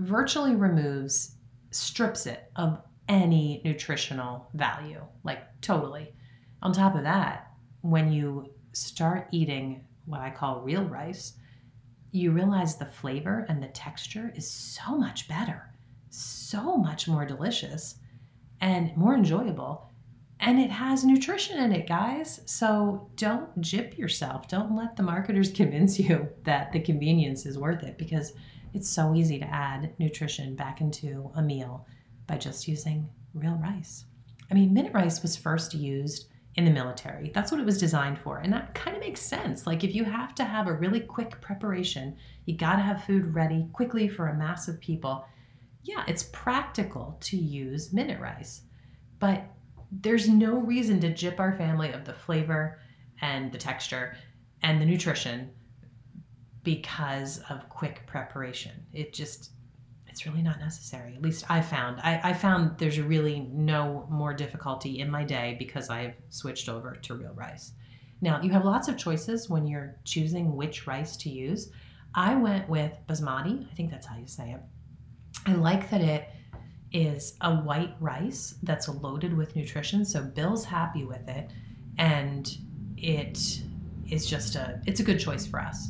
virtually 0.00 0.56
removes, 0.56 1.36
strips 1.70 2.26
it 2.26 2.50
of 2.56 2.82
any 3.08 3.62
nutritional 3.64 4.48
value, 4.54 5.00
like 5.22 5.44
totally. 5.60 6.12
On 6.60 6.72
top 6.72 6.96
of 6.96 7.04
that, 7.04 7.52
when 7.82 8.10
you 8.10 8.50
start 8.72 9.28
eating 9.30 9.84
what 10.06 10.22
I 10.22 10.30
call 10.30 10.60
real 10.60 10.82
rice, 10.82 11.34
you 12.10 12.32
realize 12.32 12.74
the 12.74 12.86
flavor 12.86 13.46
and 13.48 13.62
the 13.62 13.68
texture 13.68 14.32
is 14.34 14.50
so 14.50 14.98
much 14.98 15.28
better, 15.28 15.72
so 16.10 16.76
much 16.76 17.06
more 17.06 17.24
delicious 17.24 17.94
and 18.62 18.96
more 18.96 19.14
enjoyable. 19.14 19.90
And 20.40 20.58
it 20.58 20.70
has 20.70 21.04
nutrition 21.04 21.58
in 21.58 21.72
it, 21.72 21.86
guys. 21.86 22.40
So 22.46 23.10
don't 23.16 23.60
jip 23.60 23.98
yourself. 23.98 24.48
Don't 24.48 24.74
let 24.74 24.96
the 24.96 25.02
marketers 25.02 25.52
convince 25.54 25.98
you 25.98 26.28
that 26.44 26.72
the 26.72 26.80
convenience 26.80 27.44
is 27.44 27.58
worth 27.58 27.82
it 27.82 27.98
because 27.98 28.32
it's 28.72 28.88
so 28.88 29.14
easy 29.14 29.38
to 29.38 29.44
add 29.44 29.92
nutrition 29.98 30.56
back 30.56 30.80
into 30.80 31.30
a 31.34 31.42
meal 31.42 31.86
by 32.26 32.38
just 32.38 32.66
using 32.66 33.08
real 33.34 33.58
rice. 33.62 34.04
I 34.50 34.54
mean, 34.54 34.72
minute 34.72 34.94
rice 34.94 35.22
was 35.22 35.36
first 35.36 35.74
used 35.74 36.28
in 36.54 36.64
the 36.64 36.70
military. 36.70 37.30
That's 37.34 37.50
what 37.50 37.60
it 37.60 37.66
was 37.66 37.78
designed 37.78 38.18
for. 38.18 38.38
And 38.38 38.52
that 38.52 38.74
kind 38.74 38.96
of 38.96 39.02
makes 39.02 39.20
sense. 39.20 39.66
Like, 39.66 39.84
if 39.84 39.94
you 39.94 40.04
have 40.04 40.34
to 40.36 40.44
have 40.44 40.66
a 40.66 40.72
really 40.72 41.00
quick 41.00 41.40
preparation, 41.40 42.16
you 42.44 42.56
got 42.56 42.76
to 42.76 42.82
have 42.82 43.04
food 43.04 43.34
ready 43.34 43.66
quickly 43.72 44.08
for 44.08 44.28
a 44.28 44.36
mass 44.36 44.68
of 44.68 44.80
people 44.80 45.24
yeah, 45.82 46.04
it's 46.06 46.24
practical 46.24 47.16
to 47.22 47.36
use 47.36 47.92
minute 47.92 48.20
rice, 48.20 48.62
but 49.18 49.44
there's 49.90 50.28
no 50.28 50.54
reason 50.54 51.00
to 51.00 51.12
jip 51.12 51.38
our 51.38 51.52
family 51.52 51.92
of 51.92 52.04
the 52.04 52.14
flavor 52.14 52.78
and 53.20 53.52
the 53.52 53.58
texture 53.58 54.16
and 54.62 54.80
the 54.80 54.86
nutrition 54.86 55.50
because 56.62 57.40
of 57.50 57.68
quick 57.68 58.06
preparation. 58.06 58.72
It 58.92 59.12
just 59.12 59.50
it's 60.12 60.26
really 60.26 60.42
not 60.42 60.60
necessary. 60.60 61.14
At 61.16 61.22
least 61.22 61.50
I 61.50 61.62
found. 61.62 61.98
I, 62.00 62.20
I 62.22 62.32
found 62.34 62.76
there's 62.76 63.00
really 63.00 63.48
no 63.50 64.06
more 64.10 64.34
difficulty 64.34 65.00
in 65.00 65.10
my 65.10 65.24
day 65.24 65.56
because 65.58 65.88
I've 65.88 66.14
switched 66.28 66.68
over 66.68 66.96
to 66.96 67.14
real 67.14 67.32
rice. 67.32 67.72
Now, 68.20 68.40
you 68.42 68.50
have 68.50 68.66
lots 68.66 68.88
of 68.88 68.98
choices 68.98 69.48
when 69.48 69.66
you're 69.66 69.96
choosing 70.04 70.54
which 70.54 70.86
rice 70.86 71.16
to 71.18 71.30
use. 71.30 71.70
I 72.14 72.34
went 72.34 72.68
with 72.68 72.92
basmati. 73.08 73.66
I 73.70 73.74
think 73.74 73.90
that's 73.90 74.06
how 74.06 74.18
you 74.18 74.26
say 74.26 74.50
it. 74.50 74.60
I 75.46 75.54
like 75.54 75.90
that 75.90 76.00
it 76.00 76.28
is 76.92 77.36
a 77.40 77.54
white 77.56 77.94
rice 78.00 78.54
that's 78.62 78.88
loaded 78.88 79.36
with 79.36 79.56
nutrition. 79.56 80.04
So 80.04 80.22
Bill's 80.22 80.64
happy 80.64 81.04
with 81.04 81.28
it. 81.28 81.50
And 81.98 82.50
it 82.96 83.38
is 84.10 84.26
just 84.26 84.54
a 84.56 84.80
it's 84.86 85.00
a 85.00 85.02
good 85.02 85.18
choice 85.18 85.46
for 85.46 85.60
us. 85.60 85.88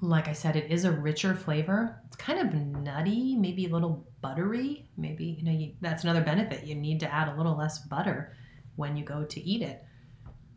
Like 0.00 0.28
I 0.28 0.32
said, 0.32 0.56
it 0.56 0.70
is 0.70 0.84
a 0.84 0.92
richer 0.92 1.34
flavor. 1.34 2.00
It's 2.06 2.16
kind 2.16 2.38
of 2.38 2.54
nutty, 2.54 3.36
maybe 3.36 3.66
a 3.66 3.70
little 3.70 4.06
buttery. 4.20 4.88
Maybe, 4.96 5.24
you 5.24 5.44
know, 5.44 5.52
you, 5.52 5.74
that's 5.80 6.04
another 6.04 6.20
benefit. 6.20 6.64
You 6.64 6.74
need 6.74 7.00
to 7.00 7.12
add 7.12 7.28
a 7.28 7.36
little 7.36 7.56
less 7.56 7.78
butter 7.86 8.36
when 8.76 8.96
you 8.96 9.04
go 9.04 9.24
to 9.24 9.40
eat 9.40 9.62
it. 9.62 9.82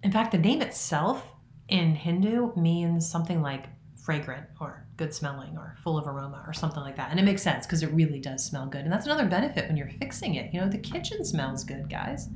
In 0.03 0.11
fact, 0.11 0.31
the 0.31 0.37
name 0.37 0.61
itself 0.61 1.33
in 1.69 1.95
Hindu 1.95 2.55
means 2.55 3.09
something 3.09 3.41
like 3.41 3.67
fragrant 4.07 4.45
or 4.61 4.85
good 4.95 5.13
smelling 5.13 5.57
or 5.57 5.75
full 5.83 5.97
of 5.97 6.07
aroma 6.07 6.41
or 6.47 6.53
something 6.53 6.79
like 6.79 6.95
that. 6.95 7.11
And 7.11 7.19
it 7.19 7.23
makes 7.23 7.41
sense 7.41 7.65
because 7.65 7.83
it 7.83 7.91
really 7.91 8.21
does 8.21 8.41
smell 8.41 8.65
good. 8.65 8.85
And 8.85 8.91
that's 8.91 9.05
another 9.05 9.25
benefit 9.25 9.67
when 9.67 9.75
you're 9.75 9.89
fixing 9.99 10.35
it. 10.35 10.53
You 10.53 10.61
know, 10.61 10.69
the 10.69 10.77
kitchen 10.77 11.25
smells 11.25 11.65
good, 11.65 11.89
guys. 11.89 12.29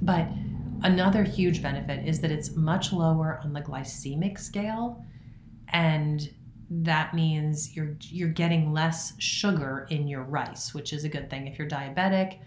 But 0.00 0.28
another 0.84 1.24
huge 1.24 1.60
benefit 1.60 2.06
is 2.06 2.20
that 2.20 2.30
it's 2.30 2.54
much 2.54 2.92
lower 2.92 3.40
on 3.42 3.52
the 3.52 3.62
glycemic 3.62 4.38
scale 4.38 5.04
and 5.70 6.32
that 6.70 7.14
means 7.14 7.74
you're 7.74 7.96
you're 8.02 8.28
getting 8.28 8.72
less 8.72 9.12
sugar 9.18 9.88
in 9.90 10.06
your 10.06 10.22
rice, 10.22 10.72
which 10.72 10.92
is 10.92 11.02
a 11.02 11.08
good 11.08 11.28
thing 11.30 11.48
if 11.48 11.58
you're 11.58 11.68
diabetic. 11.68 12.38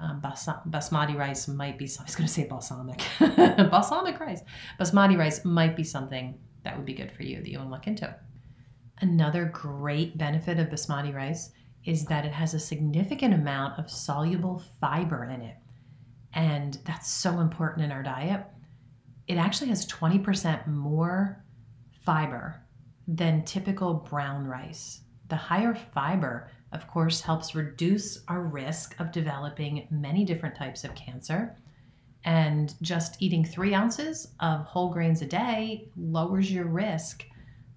Um, 0.00 0.20
bas- 0.20 0.48
basmati 0.68 1.16
rice 1.16 1.48
might 1.48 1.78
be. 1.78 1.86
I 1.98 2.04
was 2.04 2.14
going 2.14 2.28
to 2.28 2.32
say 2.32 2.44
balsamic, 2.44 3.02
balsamic 3.18 4.20
rice. 4.20 4.42
Basmati 4.78 5.18
rice 5.18 5.44
might 5.44 5.74
be 5.74 5.82
something 5.82 6.38
that 6.68 6.76
would 6.76 6.84
be 6.84 6.92
good 6.92 7.10
for 7.10 7.22
you 7.22 7.36
that 7.36 7.48
you 7.48 7.56
want 7.56 7.70
to 7.70 7.74
look 7.74 7.86
into. 7.86 8.14
Another 9.00 9.46
great 9.46 10.18
benefit 10.18 10.58
of 10.58 10.68
basmati 10.68 11.14
rice 11.14 11.50
is 11.86 12.04
that 12.04 12.26
it 12.26 12.32
has 12.32 12.52
a 12.52 12.60
significant 12.60 13.32
amount 13.32 13.78
of 13.78 13.90
soluble 13.90 14.62
fiber 14.78 15.24
in 15.24 15.40
it, 15.40 15.56
and 16.34 16.78
that's 16.84 17.10
so 17.10 17.40
important 17.40 17.86
in 17.86 17.90
our 17.92 18.02
diet. 18.02 18.44
It 19.26 19.38
actually 19.38 19.68
has 19.68 19.86
20% 19.86 20.66
more 20.66 21.42
fiber 22.04 22.60
than 23.06 23.44
typical 23.44 23.94
brown 23.94 24.46
rice. 24.46 25.00
The 25.30 25.36
higher 25.36 25.74
fiber, 25.74 26.50
of 26.72 26.86
course, 26.86 27.22
helps 27.22 27.54
reduce 27.54 28.22
our 28.28 28.42
risk 28.42 28.94
of 29.00 29.10
developing 29.10 29.88
many 29.90 30.26
different 30.26 30.56
types 30.56 30.84
of 30.84 30.94
cancer. 30.94 31.56
And 32.24 32.74
just 32.82 33.22
eating 33.22 33.44
three 33.44 33.74
ounces 33.74 34.28
of 34.40 34.64
whole 34.64 34.90
grains 34.90 35.22
a 35.22 35.26
day 35.26 35.88
lowers 35.96 36.50
your 36.50 36.66
risk 36.66 37.24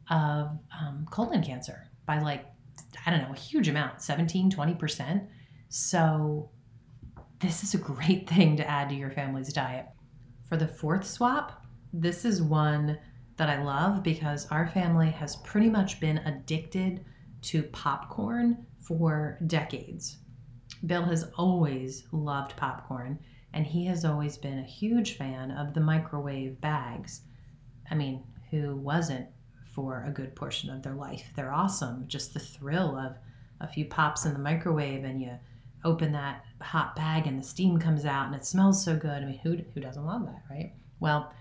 of 0.10 0.58
um, 0.80 1.06
colon 1.10 1.44
cancer 1.44 1.90
by 2.06 2.20
like, 2.20 2.46
I 3.06 3.12
don't 3.12 3.22
know, 3.22 3.34
a 3.34 3.38
huge 3.38 3.68
amount 3.68 4.02
17, 4.02 4.52
20%. 4.52 5.28
So, 5.70 6.50
this 7.40 7.64
is 7.64 7.74
a 7.74 7.78
great 7.78 8.30
thing 8.36 8.58
to 8.58 8.70
add 8.70 8.90
to 8.90 8.96
your 8.96 9.12
family's 9.12 9.54
diet. 9.54 9.88
For 10.48 10.58
the 10.58 10.68
fourth 10.68 11.06
swap, 11.06 11.66
this 11.94 12.26
is 12.26 12.42
one 12.42 12.98
that 13.38 13.50
I 13.50 13.64
love 13.64 14.04
because 14.04 14.48
our 14.48 14.68
family 14.68 15.10
has 15.12 15.38
pretty 15.38 15.70
much 15.70 16.00
been 16.00 16.20
addicted 16.20 17.06
to 17.44 17.64
popcorn 17.64 18.66
for 18.80 19.40
decades. 19.48 20.18
Bill 20.86 21.04
has 21.04 21.26
always 21.38 22.04
loved 22.12 22.56
popcorn, 22.56 23.20
and 23.54 23.66
he 23.66 23.86
has 23.86 24.06
always 24.06 24.38
been 24.38 24.60
a 24.60 24.64
huge 24.64 25.18
fan 25.18 25.52
of 25.52 25.74
the 25.74 25.82
microwave 25.82 26.60
bags. 26.62 27.22
I 27.90 27.96
mean, 27.96 28.24
who 28.50 28.76
wasn't 28.78 29.28
for 29.74 30.06
a 30.08 30.12
good 30.12 30.36
portion 30.36 30.70
of 30.70 30.84
their 30.84 30.94
life? 30.94 31.32
They're 31.36 31.54
awesome. 31.54 32.06
Just 32.08 32.34
the 32.34 32.40
thrill 32.40 32.98
of 32.98 33.18
a 33.60 33.68
few 33.68 33.86
pops 33.86 34.26
in 34.26 34.34
the 34.34 34.40
microwave 34.40 35.04
and 35.04 35.22
you 35.22 35.32
open 35.84 36.12
that 36.12 36.46
hot 36.62 36.96
bag 36.96 37.28
and 37.28 37.40
the 37.40 37.44
steam 37.44 37.78
comes 37.78 38.06
out 38.06 38.28
and 38.28 38.36
it 38.36 38.46
smells 38.46 38.84
so 38.84 38.96
good. 38.96 39.24
I 39.24 39.26
mean, 39.26 39.40
who, 39.44 39.58
who 39.74 39.82
doesn't 39.82 40.06
love 40.06 40.26
that, 40.26 40.44
right? 40.50 40.74
Well, 41.00 41.34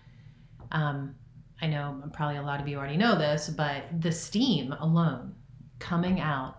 um, 0.72 1.14
I 1.62 1.66
know 1.66 2.02
probably 2.12 2.36
a 2.36 2.42
lot 2.42 2.60
of 2.60 2.68
you 2.68 2.78
already 2.78 2.96
know 2.96 3.18
this, 3.18 3.48
but 3.48 3.84
the 4.00 4.12
steam 4.12 4.72
alone 4.72 5.34
coming 5.78 6.20
out 6.20 6.56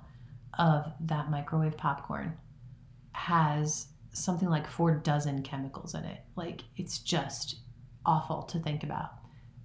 of 0.59 0.91
that 1.01 1.31
microwave 1.31 1.77
popcorn 1.77 2.37
has 3.13 3.87
something 4.13 4.49
like 4.49 4.67
four 4.67 4.95
dozen 4.95 5.43
chemicals 5.43 5.95
in 5.95 6.03
it. 6.03 6.21
Like 6.35 6.61
it's 6.77 6.99
just 6.99 7.57
awful 8.05 8.43
to 8.43 8.59
think 8.59 8.83
about. 8.83 9.11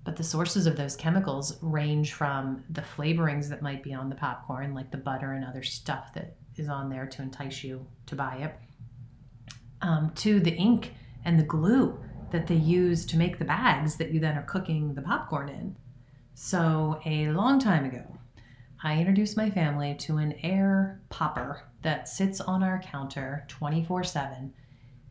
But 0.05 0.17
the 0.17 0.25
sources 0.25 0.67
of 0.67 0.77
those 0.77 0.95
chemicals 0.95 1.59
range 1.63 2.13
from 2.13 2.63
the 2.71 2.83
flavorings 2.83 3.49
that 3.49 3.61
might 3.61 3.83
be 3.83 3.93
on 3.93 4.09
the 4.09 4.15
popcorn, 4.15 4.73
like 4.73 4.93
the 4.93 4.99
butter 4.99 5.33
and 5.33 5.45
other 5.45 5.65
stuff 5.65 6.15
that 6.15 6.37
is 6.57 6.69
on 6.69 6.89
there 6.89 7.07
to 7.07 7.23
entice 7.23 7.65
you 7.65 7.85
to 8.07 8.15
buy 8.15 8.37
it, 8.37 8.55
um, 9.83 10.13
to 10.15 10.39
the 10.39 10.55
ink 10.55 10.93
and 11.25 11.39
the 11.39 11.45
glue 11.45 11.99
that 12.31 12.47
they 12.47 12.55
use 12.55 13.05
to 13.07 13.17
make 13.17 13.39
the 13.39 13.45
bags 13.45 13.97
that 13.97 14.13
you 14.13 14.21
then 14.21 14.39
are 14.39 14.43
cooking 14.43 14.95
the 14.95 15.03
popcorn 15.03 15.49
in. 15.49 15.77
So, 16.35 17.01
a 17.05 17.29
long 17.29 17.59
time 17.59 17.85
ago, 17.85 18.16
I 18.83 18.99
introduced 18.99 19.37
my 19.37 19.51
family 19.51 19.95
to 20.01 20.19
an 20.19 20.35
air 20.43 21.01
popper 21.09 21.63
that 21.83 22.09
sits 22.09 22.41
on 22.41 22.63
our 22.63 22.81
counter 22.81 23.45
24 23.49 24.05
7. 24.05 24.53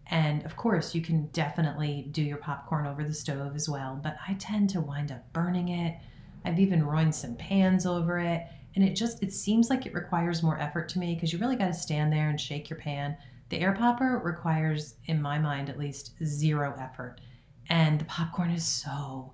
And 0.08 0.45
of 0.45 0.56
course, 0.56 0.93
you 0.93 1.01
can 1.01 1.28
definitely 1.28 2.08
do 2.12 2.21
your 2.21 2.38
popcorn 2.38 2.86
over 2.86 3.04
the 3.04 3.13
stove 3.13 3.56
as 3.56 3.67
well, 3.67 3.99
but 4.01 4.17
I 4.28 4.36
tend 4.36 4.69
to 4.71 4.82
wind 4.82 5.12
up 5.12 5.32
burning 5.34 5.69
it. 5.69 5.97
I've 6.43 6.60
even 6.60 6.86
ruined 6.86 7.15
some 7.15 7.36
pans 7.36 7.88
over 7.88 8.19
it, 8.19 8.45
and 8.75 8.84
it 8.84 8.95
just 8.95 9.23
it 9.23 9.34
seems 9.34 9.69
like 9.69 9.88
it 9.88 9.95
requires 9.95 10.43
more 10.43 10.60
effort 10.60 10.89
to 10.89 10.99
me 10.99 11.15
because 11.15 11.34
you 11.34 11.39
really 11.39 11.56
got 11.56 11.67
to 11.67 11.73
stand 11.73 12.13
there 12.13 12.30
and 12.30 12.39
shake 12.39 12.69
your 12.69 12.78
pan. 12.78 13.17
The 13.49 13.60
air 13.60 13.73
popper 13.73 14.21
requires, 14.23 14.95
in 15.06 15.21
my 15.21 15.39
mind 15.39 15.69
at 15.69 15.80
least, 15.80 16.13
zero 16.23 16.75
effort. 16.80 17.19
And 17.67 17.99
the 17.99 18.06
popcorn 18.06 18.51
is 18.51 18.65
so 18.65 19.34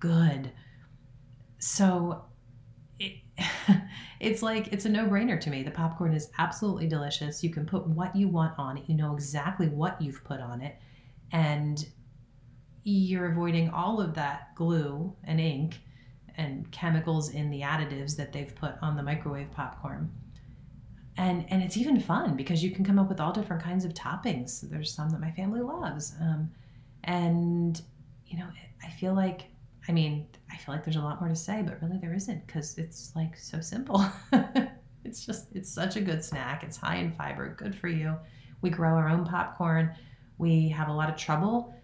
good. 0.00 0.52
So 1.58 2.24
it's 4.20 4.42
like, 4.42 4.72
it's 4.72 4.84
a 4.84 4.88
no 4.88 5.06
brainer 5.06 5.40
to 5.40 5.50
me. 5.50 5.62
The 5.62 5.70
popcorn 5.70 6.12
is 6.12 6.30
absolutely 6.38 6.86
delicious. 6.86 7.42
You 7.42 7.50
can 7.50 7.66
put 7.66 7.86
what 7.86 8.14
you 8.14 8.28
want 8.28 8.58
on 8.58 8.78
it, 8.78 8.84
you 8.86 8.94
know 8.94 9.14
exactly 9.14 9.68
what 9.68 10.00
you've 10.00 10.22
put 10.24 10.40
on 10.40 10.60
it. 10.60 10.76
And 11.32 11.86
you're 12.82 13.30
avoiding 13.30 13.70
all 13.70 14.00
of 14.00 14.14
that 14.14 14.54
glue 14.54 15.14
and 15.24 15.40
ink 15.40 15.80
and 16.36 16.70
chemicals 16.70 17.30
in 17.30 17.50
the 17.50 17.60
additives 17.60 18.16
that 18.16 18.32
they've 18.32 18.54
put 18.54 18.74
on 18.80 18.96
the 18.96 19.02
microwave 19.02 19.50
popcorn 19.52 20.10
and 21.16 21.44
and 21.50 21.62
it's 21.62 21.76
even 21.76 22.00
fun 22.00 22.36
because 22.36 22.62
you 22.64 22.70
can 22.70 22.84
come 22.84 22.98
up 22.98 23.08
with 23.08 23.20
all 23.20 23.32
different 23.32 23.62
kinds 23.62 23.84
of 23.84 23.92
toppings 23.92 24.68
there's 24.70 24.92
some 24.92 25.10
that 25.10 25.20
my 25.20 25.30
family 25.32 25.60
loves 25.60 26.14
um, 26.20 26.50
and 27.04 27.82
you 28.26 28.38
know 28.38 28.46
i 28.84 28.90
feel 28.90 29.14
like 29.14 29.42
i 29.90 29.92
mean 29.92 30.26
i 30.50 30.56
feel 30.56 30.74
like 30.74 30.84
there's 30.84 30.96
a 30.96 31.00
lot 31.00 31.20
more 31.20 31.28
to 31.28 31.36
say 31.36 31.62
but 31.62 31.80
really 31.82 31.98
there 31.98 32.14
isn't 32.14 32.46
because 32.46 32.78
it's 32.78 33.12
like 33.14 33.36
so 33.36 33.60
simple. 33.60 34.04
It's 35.04 35.24
just 35.24 35.48
it's 35.52 35.70
such 35.70 35.96
a 35.96 36.00
good 36.00 36.24
snack. 36.24 36.62
It's 36.62 36.76
high 36.76 36.96
in 36.96 37.12
fiber. 37.12 37.54
Good 37.56 37.74
for 37.74 37.88
you. 37.88 38.16
We 38.60 38.70
grow 38.70 38.90
our 38.90 39.08
own 39.08 39.24
popcorn. 39.24 39.94
We 40.38 40.68
have 40.68 40.88
a 40.88 40.92
lot 40.92 41.10
of 41.10 41.16
trouble 41.16 41.74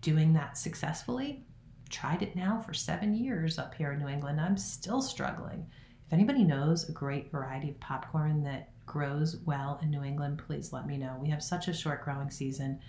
doing 0.00 0.32
that 0.32 0.56
successfully. 0.56 1.44
Tried 1.90 2.22
it 2.22 2.36
now 2.36 2.60
for 2.60 2.72
seven 2.72 3.14
years 3.14 3.58
up 3.58 3.74
here 3.74 3.92
in 3.92 3.98
new 3.98 4.08
england. 4.08 4.40
I'm 4.40 4.56
still 4.56 5.02
struggling. 5.02 5.66
If 6.06 6.12
anybody 6.12 6.44
knows 6.44 6.88
a 6.88 6.92
great 6.92 7.30
variety 7.30 7.70
of 7.70 7.80
popcorn 7.80 8.42
that 8.44 8.70
grows 8.86 9.36
well 9.44 9.78
in 9.80 9.90
New 9.90 10.02
England, 10.02 10.42
please 10.44 10.72
let 10.72 10.86
me 10.86 10.96
know. 10.96 11.16
We 11.20 11.28
have 11.30 11.42
such 11.42 11.68
a 11.68 11.72
short 11.72 12.02
growing 12.02 12.30
season, 12.30 12.80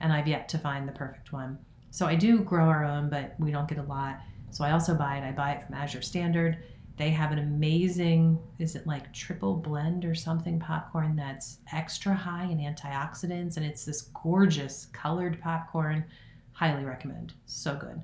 and 0.00 0.10
I've 0.10 0.26
yet 0.26 0.48
to 0.50 0.58
find 0.58 0.88
the 0.88 0.92
perfect 0.92 1.30
one. 1.30 1.58
So 1.90 2.06
I 2.06 2.14
do 2.14 2.40
grow 2.40 2.66
our 2.66 2.84
own, 2.84 3.08
but 3.10 3.34
we 3.38 3.50
don't 3.50 3.68
get 3.68 3.78
a 3.78 3.82
lot. 3.82 4.20
So 4.50 4.64
I 4.64 4.72
also 4.72 4.94
buy 4.94 5.18
it. 5.18 5.24
I 5.24 5.32
buy 5.32 5.52
it 5.52 5.62
from 5.62 5.74
Azure 5.74 6.02
Standard. 6.02 6.58
They 6.96 7.10
have 7.10 7.32
an 7.32 7.38
amazing, 7.38 8.38
is 8.58 8.76
it 8.76 8.86
like 8.86 9.12
triple 9.12 9.54
blend 9.54 10.04
or 10.04 10.14
something 10.14 10.58
popcorn 10.58 11.16
that's 11.16 11.58
extra 11.72 12.14
high 12.14 12.44
in 12.44 12.58
antioxidants, 12.58 13.56
and 13.56 13.64
it's 13.64 13.86
this 13.86 14.02
gorgeous 14.22 14.86
colored 14.92 15.40
popcorn. 15.40 16.04
Highly 16.52 16.84
recommend. 16.84 17.32
So 17.46 17.74
good. 17.74 18.02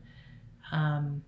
Um, 0.72 1.22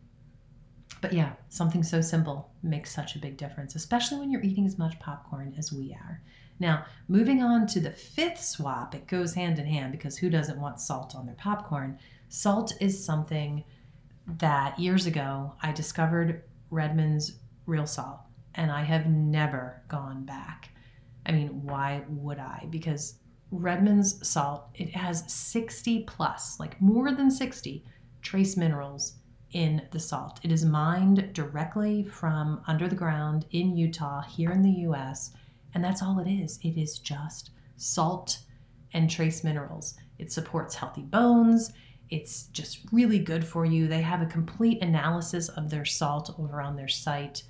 but 1.00 1.12
yeah, 1.12 1.32
something 1.48 1.82
so 1.82 2.00
simple 2.00 2.50
makes 2.62 2.90
such 2.90 3.16
a 3.16 3.18
big 3.18 3.36
difference, 3.36 3.74
especially 3.74 4.18
when 4.18 4.30
you're 4.30 4.42
eating 4.42 4.66
as 4.66 4.78
much 4.78 4.98
popcorn 4.98 5.54
as 5.58 5.72
we 5.72 5.92
are. 5.92 6.22
Now, 6.58 6.86
moving 7.06 7.42
on 7.42 7.66
to 7.68 7.80
the 7.80 7.90
fifth 7.90 8.42
swap, 8.42 8.94
it 8.94 9.06
goes 9.06 9.34
hand 9.34 9.58
in 9.58 9.66
hand 9.66 9.92
because 9.92 10.16
who 10.16 10.30
doesn't 10.30 10.60
want 10.60 10.80
salt 10.80 11.14
on 11.14 11.26
their 11.26 11.36
popcorn? 11.36 11.98
Salt 12.28 12.74
is 12.80 13.02
something 13.02 13.64
that 14.38 14.78
years 14.78 15.06
ago 15.06 15.54
I 15.62 15.72
discovered 15.72 16.44
Redmond's 16.70 17.38
real 17.66 17.86
salt, 17.86 18.20
and 18.54 18.70
I 18.70 18.82
have 18.82 19.06
never 19.06 19.82
gone 19.88 20.24
back. 20.24 20.70
I 21.26 21.32
mean, 21.32 21.62
why 21.62 22.02
would 22.08 22.38
I? 22.38 22.66
Because 22.70 23.14
Redmond's 23.50 24.26
salt, 24.28 24.68
it 24.74 24.94
has 24.94 25.30
60 25.32 26.04
plus, 26.04 26.60
like 26.60 26.80
more 26.80 27.12
than 27.12 27.30
60 27.30 27.84
trace 28.20 28.56
minerals 28.56 29.14
in 29.52 29.82
the 29.90 29.98
salt. 30.00 30.40
It 30.42 30.52
is 30.52 30.64
mined 30.64 31.32
directly 31.32 32.04
from 32.04 32.60
under 32.66 32.88
the 32.88 32.96
ground 32.96 33.46
in 33.52 33.74
Utah, 33.76 34.22
here 34.22 34.50
in 34.50 34.62
the 34.62 34.86
US, 34.88 35.32
and 35.72 35.82
that's 35.82 36.02
all 36.02 36.18
it 36.18 36.28
is. 36.28 36.58
It 36.62 36.78
is 36.78 36.98
just 36.98 37.50
salt 37.76 38.40
and 38.92 39.08
trace 39.08 39.44
minerals. 39.44 39.94
It 40.18 40.32
supports 40.32 40.74
healthy 40.74 41.02
bones. 41.02 41.72
It's 42.10 42.44
just 42.46 42.80
really 42.92 43.18
good 43.18 43.46
for 43.46 43.64
you. 43.64 43.86
They 43.86 44.02
have 44.02 44.22
a 44.22 44.26
complete 44.26 44.82
analysis 44.82 45.48
of 45.50 45.70
their 45.70 45.84
salt 45.84 46.34
over 46.38 46.60
on 46.60 46.76
their 46.76 46.88
site. 46.88 47.42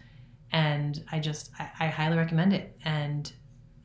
And 0.52 1.04
I 1.12 1.20
just, 1.20 1.50
I, 1.58 1.70
I 1.80 1.86
highly 1.88 2.16
recommend 2.16 2.52
it. 2.52 2.76
And 2.84 3.32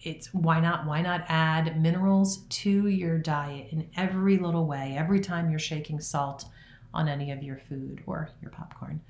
it's 0.01 0.33
why 0.33 0.59
not? 0.59 0.86
Why 0.86 1.01
not 1.01 1.25
add 1.27 1.81
minerals 1.81 2.45
to 2.49 2.88
your 2.88 3.17
diet 3.17 3.67
in 3.71 3.89
every 3.95 4.38
little 4.38 4.65
way, 4.65 4.95
every 4.97 5.19
time 5.19 5.49
you're 5.49 5.59
shaking 5.59 5.99
salt 5.99 6.45
on 6.93 7.07
any 7.07 7.31
of 7.31 7.43
your 7.43 7.57
food 7.57 8.03
or 8.05 8.29
your 8.41 8.51
popcorn? 8.51 9.01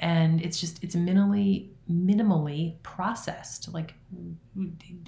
and 0.00 0.40
it's 0.42 0.60
just 0.60 0.82
it's 0.82 0.94
minimally 0.94 1.68
minimally 1.90 2.80
processed 2.82 3.72
like 3.72 3.94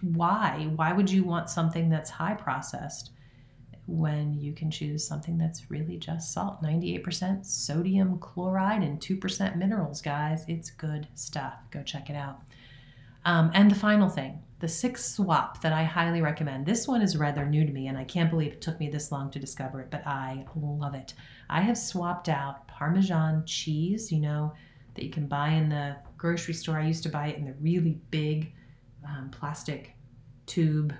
why 0.02 0.68
why 0.76 0.92
would 0.92 1.10
you 1.10 1.22
want 1.22 1.48
something 1.48 1.88
that's 1.88 2.10
high 2.10 2.34
processed 2.34 3.10
when 3.90 4.34
you 4.34 4.52
can 4.52 4.70
choose 4.70 5.06
something 5.06 5.36
that's 5.36 5.70
really 5.70 5.96
just 5.96 6.32
salt 6.32 6.62
98% 6.62 7.44
sodium 7.44 8.18
chloride 8.18 8.82
and 8.82 9.00
2% 9.00 9.56
minerals 9.56 10.00
guys 10.00 10.44
it's 10.48 10.70
good 10.70 11.06
stuff 11.14 11.54
go 11.70 11.82
check 11.82 12.10
it 12.10 12.16
out 12.16 12.40
um, 13.24 13.50
and 13.54 13.70
the 13.70 13.74
final 13.74 14.08
thing 14.08 14.40
the 14.60 14.68
sixth 14.68 15.14
swap 15.14 15.60
that 15.62 15.72
i 15.72 15.82
highly 15.82 16.22
recommend 16.22 16.64
this 16.64 16.86
one 16.86 17.02
is 17.02 17.16
rather 17.16 17.46
new 17.46 17.64
to 17.64 17.72
me 17.72 17.88
and 17.88 17.98
i 17.98 18.04
can't 18.04 18.30
believe 18.30 18.52
it 18.52 18.60
took 18.60 18.78
me 18.78 18.88
this 18.88 19.10
long 19.10 19.30
to 19.30 19.38
discover 19.38 19.80
it 19.80 19.90
but 19.90 20.06
i 20.06 20.44
love 20.54 20.94
it 20.94 21.14
i 21.48 21.60
have 21.60 21.76
swapped 21.76 22.28
out 22.28 22.66
parmesan 22.68 23.42
cheese 23.46 24.12
you 24.12 24.20
know 24.20 24.52
that 24.94 25.04
you 25.04 25.10
can 25.10 25.26
buy 25.26 25.48
in 25.48 25.68
the 25.68 25.96
grocery 26.16 26.54
store. 26.54 26.78
I 26.78 26.86
used 26.86 27.02
to 27.04 27.08
buy 27.08 27.28
it 27.28 27.38
in 27.38 27.44
the 27.46 27.54
really 27.54 27.98
big 28.10 28.52
um, 29.06 29.30
plastic 29.30 29.94
tube 30.46 30.94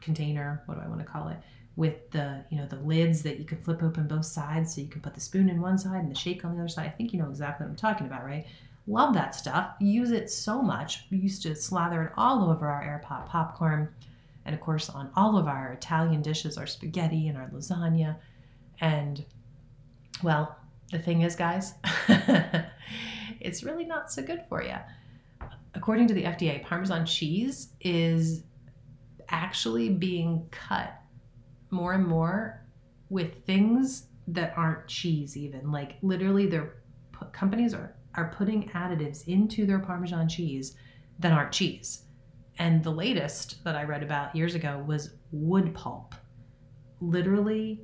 container. 0.00 0.62
What 0.66 0.78
do 0.78 0.84
I 0.84 0.88
want 0.88 1.00
to 1.00 1.06
call 1.06 1.28
it? 1.28 1.36
With 1.74 2.10
the 2.10 2.44
you 2.50 2.58
know 2.58 2.66
the 2.66 2.76
lids 2.76 3.22
that 3.22 3.38
you 3.38 3.46
can 3.46 3.58
flip 3.62 3.82
open 3.82 4.06
both 4.06 4.26
sides, 4.26 4.74
so 4.74 4.80
you 4.80 4.88
can 4.88 5.00
put 5.00 5.14
the 5.14 5.20
spoon 5.20 5.48
in 5.48 5.60
one 5.60 5.78
side 5.78 6.00
and 6.00 6.10
the 6.10 6.18
shake 6.18 6.44
on 6.44 6.54
the 6.54 6.60
other 6.60 6.68
side. 6.68 6.86
I 6.86 6.90
think 6.90 7.12
you 7.12 7.18
know 7.18 7.30
exactly 7.30 7.64
what 7.64 7.70
I'm 7.70 7.76
talking 7.76 8.06
about, 8.06 8.24
right? 8.24 8.46
Love 8.86 9.14
that 9.14 9.34
stuff. 9.34 9.74
Use 9.80 10.10
it 10.10 10.28
so 10.28 10.60
much. 10.60 11.06
We 11.10 11.18
used 11.18 11.42
to 11.44 11.54
slather 11.54 12.02
it 12.04 12.12
all 12.16 12.50
over 12.50 12.68
our 12.68 12.82
air 12.82 13.00
pop 13.02 13.28
popcorn, 13.28 13.88
and 14.44 14.54
of 14.54 14.60
course 14.60 14.90
on 14.90 15.10
all 15.16 15.38
of 15.38 15.46
our 15.48 15.72
Italian 15.72 16.20
dishes, 16.20 16.58
our 16.58 16.66
spaghetti 16.66 17.28
and 17.28 17.38
our 17.38 17.48
lasagna. 17.48 18.16
And 18.80 19.24
well, 20.22 20.56
the 20.90 20.98
thing 20.98 21.22
is, 21.22 21.34
guys. 21.34 21.74
it's 23.40 23.64
really 23.64 23.84
not 23.84 24.12
so 24.12 24.22
good 24.22 24.44
for 24.48 24.62
you. 24.62 24.76
According 25.74 26.08
to 26.08 26.14
the 26.14 26.24
FDA, 26.24 26.62
Parmesan 26.62 27.06
cheese 27.06 27.70
is 27.80 28.44
actually 29.28 29.88
being 29.88 30.46
cut 30.50 31.01
more 31.72 31.94
and 31.94 32.06
more 32.06 32.64
with 33.08 33.44
things 33.44 34.06
that 34.28 34.52
aren't 34.56 34.86
cheese, 34.86 35.36
even. 35.36 35.72
Like 35.72 35.96
literally, 36.02 36.46
their 36.46 36.74
companies 37.32 37.74
are, 37.74 37.96
are 38.14 38.32
putting 38.36 38.68
additives 38.70 39.26
into 39.26 39.66
their 39.66 39.78
Parmesan 39.78 40.28
cheese 40.28 40.76
that 41.18 41.32
aren't 41.32 41.52
cheese. 41.52 42.04
And 42.58 42.84
the 42.84 42.90
latest 42.90 43.64
that 43.64 43.74
I 43.74 43.84
read 43.84 44.02
about 44.02 44.36
years 44.36 44.54
ago 44.54 44.84
was 44.86 45.14
wood 45.32 45.74
pulp. 45.74 46.14
Literally, 47.00 47.80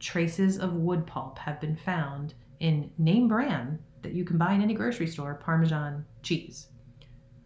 traces 0.00 0.58
of 0.58 0.74
wood 0.74 1.06
pulp 1.06 1.38
have 1.38 1.60
been 1.60 1.76
found 1.76 2.34
in 2.60 2.90
name 2.98 3.28
brand 3.28 3.78
that 4.02 4.12
you 4.12 4.24
can 4.24 4.38
buy 4.38 4.52
in 4.52 4.62
any 4.62 4.74
grocery 4.74 5.06
store 5.06 5.34
Parmesan 5.34 6.04
cheese. 6.22 6.68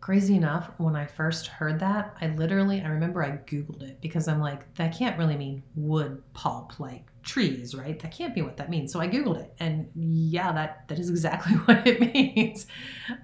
Crazy 0.03 0.35
enough, 0.35 0.69
when 0.79 0.97
I 0.97 1.07
first 1.07 1.47
heard 1.47 1.79
that, 1.79 2.17
I 2.21 2.27
literally, 2.27 2.83
I 2.83 2.89
remember 2.89 3.23
I 3.23 3.37
Googled 3.47 3.83
it 3.83 4.01
because 4.01 4.27
I'm 4.27 4.41
like, 4.41 4.75
that 4.75 4.99
can't 4.99 5.17
really 5.17 5.37
mean 5.37 5.63
wood 5.77 6.21
pulp, 6.35 6.81
like 6.81 7.05
trees, 7.23 7.73
right? 7.73 8.01
That 8.01 8.11
can't 8.11 8.35
be 8.35 8.43
what 8.43 8.57
that 8.57 8.69
means. 8.69 8.93
So 8.93 8.99
I 8.99 9.07
Googled 9.07 9.41
it, 9.41 9.55
and 9.61 9.89
yeah, 9.95 10.51
that, 10.51 10.89
that 10.89 10.99
is 10.99 11.09
exactly 11.09 11.53
what 11.67 11.87
it 11.87 12.01
means. 12.01 12.67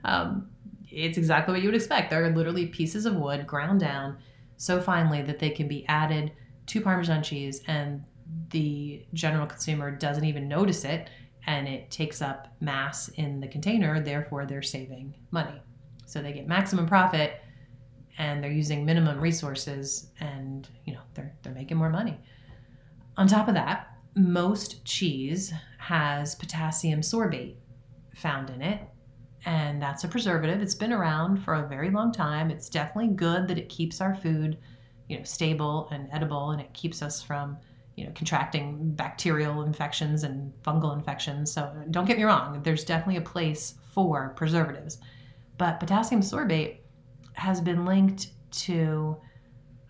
Um, 0.04 0.50
it's 0.88 1.18
exactly 1.18 1.52
what 1.52 1.62
you 1.62 1.68
would 1.68 1.74
expect. 1.74 2.10
They're 2.10 2.30
literally 2.30 2.66
pieces 2.66 3.06
of 3.06 3.16
wood 3.16 3.44
ground 3.44 3.80
down 3.80 4.18
so 4.56 4.80
finely 4.80 5.20
that 5.22 5.40
they 5.40 5.50
can 5.50 5.66
be 5.66 5.84
added 5.88 6.30
to 6.66 6.80
Parmesan 6.80 7.24
cheese, 7.24 7.60
and 7.66 8.04
the 8.50 9.04
general 9.14 9.48
consumer 9.48 9.90
doesn't 9.90 10.24
even 10.24 10.46
notice 10.46 10.84
it 10.84 11.10
and 11.44 11.66
it 11.66 11.90
takes 11.90 12.22
up 12.22 12.46
mass 12.60 13.08
in 13.08 13.40
the 13.40 13.48
container, 13.48 14.00
therefore 14.00 14.46
they're 14.46 14.62
saving 14.62 15.14
money. 15.32 15.60
So 16.08 16.22
they 16.22 16.32
get 16.32 16.48
maximum 16.48 16.86
profit 16.86 17.40
and 18.16 18.42
they're 18.42 18.50
using 18.50 18.84
minimum 18.84 19.20
resources 19.20 20.10
and 20.20 20.68
you 20.86 20.94
know 20.94 21.00
they're 21.14 21.34
they're 21.42 21.52
making 21.52 21.76
more 21.76 21.90
money. 21.90 22.18
On 23.16 23.26
top 23.26 23.48
of 23.48 23.54
that, 23.54 23.88
most 24.16 24.84
cheese 24.84 25.52
has 25.78 26.34
potassium 26.34 27.00
sorbate 27.00 27.56
found 28.14 28.50
in 28.50 28.62
it 28.62 28.80
and 29.44 29.82
that's 29.82 30.02
a 30.04 30.08
preservative. 30.08 30.62
It's 30.62 30.74
been 30.74 30.92
around 30.92 31.44
for 31.44 31.54
a 31.54 31.68
very 31.68 31.90
long 31.90 32.10
time. 32.10 32.50
It's 32.50 32.68
definitely 32.70 33.14
good 33.14 33.46
that 33.48 33.58
it 33.58 33.68
keeps 33.68 34.00
our 34.00 34.14
food, 34.14 34.58
you 35.08 35.18
know, 35.18 35.24
stable 35.24 35.88
and 35.92 36.08
edible 36.10 36.50
and 36.52 36.60
it 36.60 36.72
keeps 36.72 37.02
us 37.02 37.22
from 37.22 37.58
you 37.96 38.04
know, 38.04 38.12
contracting 38.14 38.92
bacterial 38.92 39.62
infections 39.62 40.22
and 40.22 40.52
fungal 40.62 40.96
infections. 40.96 41.52
So 41.52 41.70
don't 41.90 42.06
get 42.06 42.16
me 42.16 42.24
wrong, 42.24 42.62
there's 42.62 42.84
definitely 42.84 43.16
a 43.16 43.20
place 43.20 43.74
for 43.92 44.30
preservatives. 44.36 44.98
But 45.58 45.80
potassium 45.80 46.22
sorbate 46.22 46.78
has 47.34 47.60
been 47.60 47.84
linked 47.84 48.28
to 48.50 49.16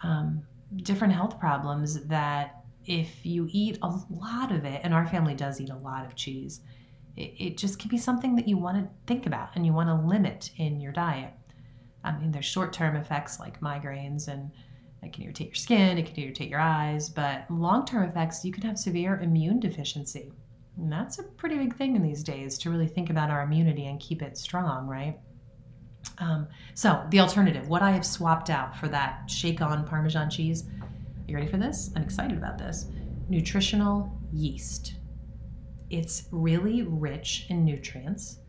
um, 0.03 0.43
different 0.77 1.13
health 1.13 1.39
problems 1.39 2.05
that 2.07 2.65
if 2.87 3.25
you 3.25 3.49
eat 3.51 3.79
a 3.83 3.95
lot 4.11 4.51
of 4.51 4.65
it, 4.65 4.81
and 4.83 4.95
our 4.95 5.07
family 5.07 5.35
does 5.35 5.61
eat 5.61 5.71
a 5.71 5.77
lot 5.77 6.07
of 6.07 6.15
cheese, 6.15 6.61
it, 7.17 7.35
it 7.39 7.59
just 7.59 7.79
can 7.79 7.91
be 7.91 7.99
something 7.99 8.35
that 8.37 8.49
you 8.49 8.57
want 8.57 8.79
to 8.79 8.89
think 9.07 9.27
about 9.27 9.51
and 9.55 9.67
you 9.67 9.73
want 9.73 9.89
to 9.89 10.09
limit 10.09 10.51
in 10.57 10.81
your 10.81 10.93
diet. 10.93 11.35
I 12.03 12.17
mean, 12.19 12.31
there's 12.31 12.47
short 12.47 12.73
term 12.73 12.97
effects 12.97 13.39
like 13.39 13.61
migraines 13.61 14.29
and 14.29 14.51
it 15.03 15.13
can 15.13 15.25
irritate 15.25 15.49
your 15.49 15.55
skin, 15.55 15.99
it 15.99 16.07
can 16.07 16.19
irritate 16.19 16.49
your 16.49 16.61
eyes, 16.61 17.09
but 17.09 17.45
long 17.51 17.85
term 17.85 18.09
effects, 18.09 18.45
you 18.45 18.53
can 18.53 18.63
have 18.63 18.79
severe 18.79 19.21
immune 19.21 19.61
deficiency. 19.61 20.33
And 20.77 20.91
that's 20.91 21.19
a 21.19 21.25
pretty 21.25 21.57
big 21.57 21.77
thing 21.77 21.95
in 21.95 22.03
these 22.03 22.23
days 22.23 22.57
to 22.59 22.71
really 22.71 22.87
think 22.87 23.11
about 23.11 23.31
our 23.31 23.43
immunity 23.43 23.87
and 23.87 24.01
keep 24.01 24.23
it 24.23 24.39
strong, 24.39 24.87
right? 24.87 25.19
Um, 26.19 26.49
so, 26.75 27.05
the 27.11 27.21
alternative, 27.21 27.69
what 27.69 27.83
I 27.83 27.93
have 27.93 28.05
swapped 28.05 28.51
out 28.51 28.77
for 28.77 28.89
that 28.89 29.31
shake 29.31 29.61
on 29.61 29.87
Parmesan 29.87 30.31
cheese, 30.31 30.65
you 31.27 31.37
ready 31.37 31.47
for 31.49 31.59
this? 31.59 31.91
I'm 31.95 32.03
excited 32.03 32.39
about 32.39 32.59
this. 32.59 32.87
Nutritional 33.29 34.11
yeast. 34.33 34.95
It's 35.91 36.29
really 36.33 36.83
rich 36.83 37.47
in 37.51 37.65
nutrients. 37.65 38.41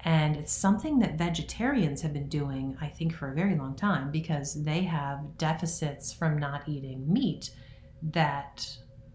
And 0.00 0.36
it's 0.36 0.52
something 0.52 0.98
that 0.98 1.16
vegetarians 1.16 2.02
have 2.02 2.12
been 2.12 2.28
doing, 2.28 2.76
I 2.80 2.88
think, 2.88 3.14
for 3.14 3.30
a 3.30 3.34
very 3.34 3.56
long 3.56 3.76
time 3.76 4.10
because 4.10 4.62
they 4.64 4.82
have 4.82 5.38
deficits 5.38 6.12
from 6.12 6.38
not 6.38 6.68
eating 6.68 7.10
meat 7.10 7.50
that 8.02 8.66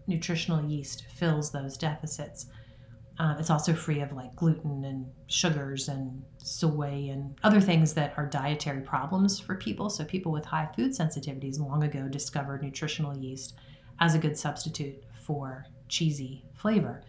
nutritional 0.06 0.64
yeast 0.64 1.04
fills 1.14 1.52
those 1.52 1.76
deficits. 1.76 2.46
Uh, 3.18 3.34
it's 3.38 3.50
also 3.50 3.74
free 3.74 4.00
of 4.00 4.12
like 4.12 4.34
gluten 4.36 4.84
and 4.84 5.06
sugars 5.26 5.88
and 5.88 6.22
soy 6.38 7.08
and 7.10 7.36
other 7.42 7.60
things 7.60 7.92
that 7.94 8.14
are 8.16 8.26
dietary 8.26 8.80
problems 8.80 9.40
for 9.40 9.56
people. 9.56 9.90
So, 9.90 10.04
people 10.04 10.30
with 10.30 10.44
high 10.44 10.68
food 10.76 10.92
sensitivities 10.92 11.58
long 11.58 11.82
ago 11.82 12.06
discovered 12.08 12.62
nutritional 12.62 13.16
yeast 13.16 13.56
as 13.98 14.14
a 14.14 14.18
good 14.18 14.38
substitute 14.38 15.02
for 15.24 15.66
cheesy 15.88 16.44
flavor 16.54 17.02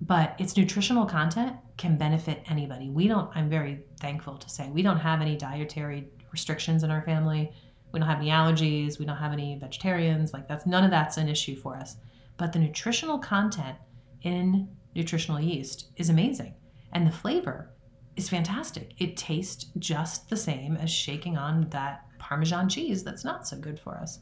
but 0.00 0.34
its 0.38 0.56
nutritional 0.56 1.06
content 1.06 1.56
can 1.76 1.96
benefit 1.96 2.42
anybody. 2.48 2.90
We 2.90 3.08
don't, 3.08 3.30
I'm 3.34 3.48
very 3.48 3.80
thankful 4.00 4.36
to 4.36 4.48
say, 4.48 4.68
we 4.70 4.82
don't 4.82 4.98
have 4.98 5.20
any 5.20 5.36
dietary 5.36 6.08
restrictions 6.30 6.84
in 6.84 6.90
our 6.90 7.02
family. 7.02 7.52
We 7.92 7.98
don't 7.98 8.08
have 8.08 8.20
any 8.20 8.30
allergies. 8.30 8.98
We 8.98 9.06
don't 9.06 9.16
have 9.16 9.32
any 9.32 9.58
vegetarians. 9.58 10.32
Like 10.32 10.46
that's 10.46 10.66
none 10.66 10.84
of 10.84 10.90
that's 10.90 11.16
an 11.16 11.28
issue 11.28 11.56
for 11.56 11.76
us. 11.76 11.96
But 12.36 12.52
the 12.52 12.58
nutritional 12.58 13.18
content 13.18 13.76
in 14.22 14.68
nutritional 14.98 15.40
yeast 15.40 15.90
is 15.96 16.10
amazing. 16.10 16.54
And 16.92 17.06
the 17.06 17.12
flavor 17.12 17.70
is 18.16 18.28
fantastic. 18.28 18.92
It 18.98 19.16
tastes 19.16 19.66
just 19.78 20.28
the 20.28 20.36
same 20.36 20.76
as 20.76 20.90
shaking 20.90 21.38
on 21.38 21.68
that 21.70 22.04
Parmesan 22.18 22.68
cheese 22.68 23.04
that's 23.04 23.24
not 23.24 23.46
so 23.46 23.56
good 23.56 23.78
for 23.78 23.96
us. 23.96 24.18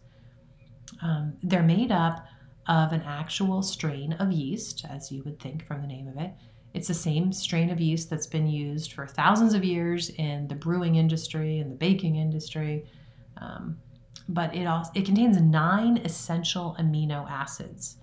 Um, 1.02 1.34
they're 1.42 1.62
made 1.62 1.90
up 1.90 2.26
of 2.68 2.92
an 2.92 3.02
actual 3.02 3.62
strain 3.62 4.12
of 4.14 4.30
yeast, 4.30 4.84
as 4.88 5.10
you 5.10 5.22
would 5.24 5.40
think 5.40 5.66
from 5.66 5.80
the 5.80 5.86
name 5.86 6.08
of 6.08 6.18
it. 6.18 6.32
It's 6.74 6.88
the 6.88 6.94
same 6.94 7.32
strain 7.32 7.70
of 7.70 7.80
yeast 7.80 8.10
that's 8.10 8.26
been 8.26 8.46
used 8.46 8.92
for 8.92 9.06
thousands 9.06 9.54
of 9.54 9.64
years 9.64 10.10
in 10.10 10.46
the 10.46 10.54
brewing 10.54 10.96
industry 10.96 11.58
and 11.60 11.72
the 11.72 11.76
baking 11.76 12.16
industry. 12.16 12.84
Um, 13.38 13.78
but 14.28 14.54
it 14.54 14.66
also 14.66 14.90
it 14.94 15.06
contains 15.06 15.40
nine 15.40 15.98
essential 15.98 16.76
amino 16.78 17.28
acids, 17.30 17.96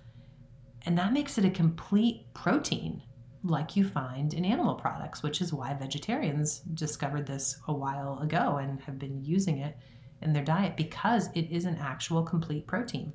and 0.86 0.98
that 0.98 1.12
makes 1.12 1.38
it 1.38 1.44
a 1.44 1.50
complete 1.50 2.32
protein, 2.34 3.02
like 3.42 3.76
you 3.76 3.84
find 3.84 4.34
in 4.34 4.44
animal 4.44 4.74
products, 4.74 5.22
which 5.22 5.40
is 5.40 5.52
why 5.52 5.74
vegetarians 5.74 6.60
discovered 6.74 7.26
this 7.26 7.60
a 7.68 7.72
while 7.72 8.18
ago 8.20 8.56
and 8.56 8.80
have 8.82 8.98
been 8.98 9.22
using 9.22 9.58
it 9.58 9.76
in 10.22 10.32
their 10.32 10.44
diet 10.44 10.76
because 10.76 11.28
it 11.34 11.50
is 11.50 11.64
an 11.64 11.76
actual 11.76 12.22
complete 12.22 12.66
protein. 12.66 13.12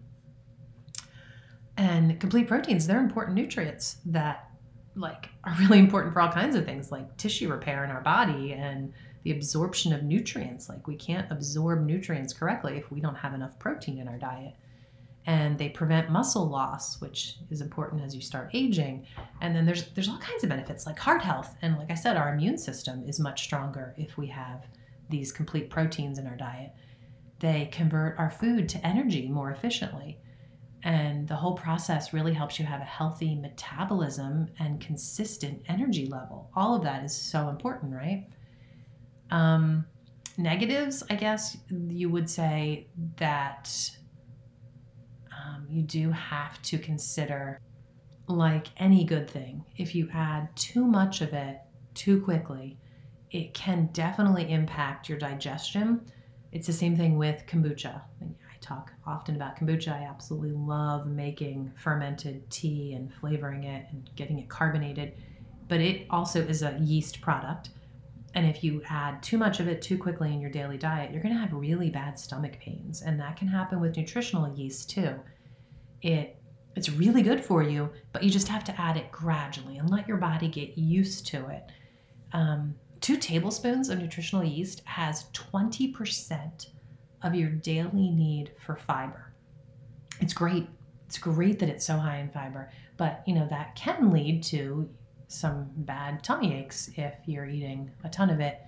And 1.77 2.19
complete 2.19 2.47
proteins, 2.47 2.85
they're 2.85 2.99
important 2.99 3.35
nutrients 3.35 3.97
that 4.05 4.49
like 4.95 5.29
are 5.43 5.55
really 5.59 5.79
important 5.79 6.13
for 6.13 6.21
all 6.21 6.31
kinds 6.31 6.55
of 6.55 6.65
things 6.65 6.91
like 6.91 7.15
tissue 7.17 7.49
repair 7.49 7.83
in 7.83 7.91
our 7.91 8.01
body 8.01 8.53
and 8.53 8.93
the 9.23 9.31
absorption 9.31 9.93
of 9.93 10.03
nutrients 10.03 10.69
like 10.69 10.87
we 10.87 10.95
can't 10.95 11.31
absorb 11.31 11.85
nutrients 11.85 12.33
correctly 12.33 12.77
if 12.77 12.91
we 12.91 12.99
don't 12.99 13.15
have 13.15 13.33
enough 13.33 13.57
protein 13.59 13.99
in 13.99 14.07
our 14.07 14.17
diet 14.17 14.55
and 15.25 15.57
they 15.57 15.69
prevent 15.69 16.09
muscle 16.09 16.47
loss 16.47 16.99
which 17.01 17.35
is 17.49 17.61
important 17.61 18.01
as 18.01 18.15
you 18.15 18.21
start 18.21 18.49
aging 18.53 19.05
and 19.41 19.55
then 19.55 19.65
there's 19.65 19.89
there's 19.91 20.09
all 20.09 20.17
kinds 20.19 20.43
of 20.43 20.49
benefits 20.49 20.85
like 20.85 20.97
heart 20.97 21.21
health 21.21 21.55
and 21.61 21.77
like 21.77 21.91
i 21.91 21.95
said 21.95 22.17
our 22.17 22.33
immune 22.33 22.57
system 22.57 23.03
is 23.07 23.19
much 23.19 23.43
stronger 23.43 23.93
if 23.97 24.17
we 24.17 24.27
have 24.27 24.65
these 25.09 25.31
complete 25.31 25.69
proteins 25.69 26.19
in 26.19 26.27
our 26.27 26.37
diet 26.37 26.71
they 27.39 27.69
convert 27.71 28.17
our 28.17 28.29
food 28.29 28.67
to 28.69 28.85
energy 28.85 29.27
more 29.27 29.51
efficiently 29.51 30.19
and 30.83 31.27
the 31.27 31.35
whole 31.35 31.55
process 31.55 32.13
really 32.13 32.33
helps 32.33 32.57
you 32.57 32.65
have 32.65 32.79
a 32.79 32.85
healthy 32.85 33.35
metabolism 33.35 34.47
and 34.59 34.79
consistent 34.79 35.61
energy 35.67 36.05
level. 36.05 36.49
All 36.55 36.75
of 36.75 36.83
that 36.83 37.03
is 37.03 37.13
so 37.13 37.49
important, 37.49 37.93
right? 37.93 38.27
Um, 39.29 39.85
negatives, 40.37 41.03
I 41.09 41.15
guess 41.15 41.57
you 41.69 42.09
would 42.09 42.29
say 42.29 42.87
that 43.17 43.91
um, 45.49 45.65
you 45.69 45.81
do 45.81 46.11
have 46.11 46.61
to 46.63 46.77
consider, 46.77 47.59
like 48.27 48.67
any 48.77 49.03
good 49.03 49.29
thing, 49.29 49.65
if 49.77 49.95
you 49.95 50.09
add 50.13 50.55
too 50.55 50.85
much 50.85 51.21
of 51.21 51.33
it 51.33 51.59
too 51.93 52.21
quickly, 52.21 52.77
it 53.31 53.53
can 53.53 53.89
definitely 53.93 54.51
impact 54.51 55.09
your 55.09 55.17
digestion. 55.17 56.01
It's 56.51 56.67
the 56.67 56.73
same 56.73 56.95
thing 56.95 57.17
with 57.17 57.45
kombucha 57.47 58.01
I 58.21 58.57
talk 58.61 58.91
often 59.05 59.35
about 59.35 59.57
kombucha. 59.57 59.93
I 59.93 60.03
absolutely 60.03 60.51
love 60.51 61.07
making 61.07 61.71
fermented 61.75 62.49
tea 62.49 62.93
and 62.93 63.13
flavoring 63.13 63.63
it 63.63 63.85
and 63.91 64.09
getting 64.15 64.39
it 64.39 64.49
carbonated. 64.49 65.13
But 65.67 65.81
it 65.81 66.07
also 66.09 66.41
is 66.41 66.63
a 66.63 66.77
yeast 66.79 67.21
product. 67.21 67.69
And 68.35 68.45
if 68.45 68.63
you 68.63 68.81
add 68.89 69.23
too 69.23 69.37
much 69.37 69.59
of 69.59 69.67
it 69.67 69.81
too 69.81 69.97
quickly 69.97 70.33
in 70.33 70.41
your 70.41 70.51
daily 70.51 70.77
diet, 70.77 71.11
you're 71.11 71.21
going 71.21 71.33
to 71.33 71.41
have 71.41 71.53
really 71.53 71.89
bad 71.89 72.19
stomach 72.19 72.59
pains. 72.59 73.01
And 73.01 73.19
that 73.19 73.37
can 73.37 73.47
happen 73.47 73.79
with 73.79 73.97
nutritional 73.97 74.55
yeast 74.55 74.89
too. 74.89 75.15
It 76.01 76.35
it's 76.75 76.89
really 76.89 77.23
good 77.23 77.43
for 77.43 77.61
you, 77.63 77.89
but 78.13 78.23
you 78.23 78.29
just 78.29 78.47
have 78.47 78.63
to 78.65 78.81
add 78.81 78.95
it 78.95 79.11
gradually 79.11 79.77
and 79.77 79.89
let 79.89 80.07
your 80.07 80.17
body 80.17 80.47
get 80.47 80.77
used 80.77 81.27
to 81.27 81.49
it. 81.49 81.63
Um, 82.31 82.75
two 83.01 83.17
tablespoons 83.17 83.89
of 83.89 83.99
nutritional 83.99 84.45
yeast 84.45 84.81
has 84.85 85.25
20% 85.33 86.67
of 87.23 87.35
your 87.35 87.49
daily 87.49 88.11
need 88.11 88.51
for 88.65 88.75
fiber. 88.75 89.33
It's 90.21 90.33
great. 90.33 90.67
It's 91.07 91.17
great 91.17 91.59
that 91.59 91.69
it's 91.69 91.85
so 91.85 91.97
high 91.97 92.19
in 92.19 92.29
fiber, 92.29 92.71
but 92.97 93.23
you 93.25 93.33
know 93.33 93.47
that 93.49 93.75
can 93.75 94.11
lead 94.11 94.43
to 94.43 94.89
some 95.27 95.69
bad 95.75 96.23
tummy 96.23 96.55
aches 96.55 96.89
if 96.95 97.13
you're 97.25 97.47
eating 97.47 97.91
a 98.03 98.09
ton 98.09 98.29
of 98.29 98.39
it 98.39 98.61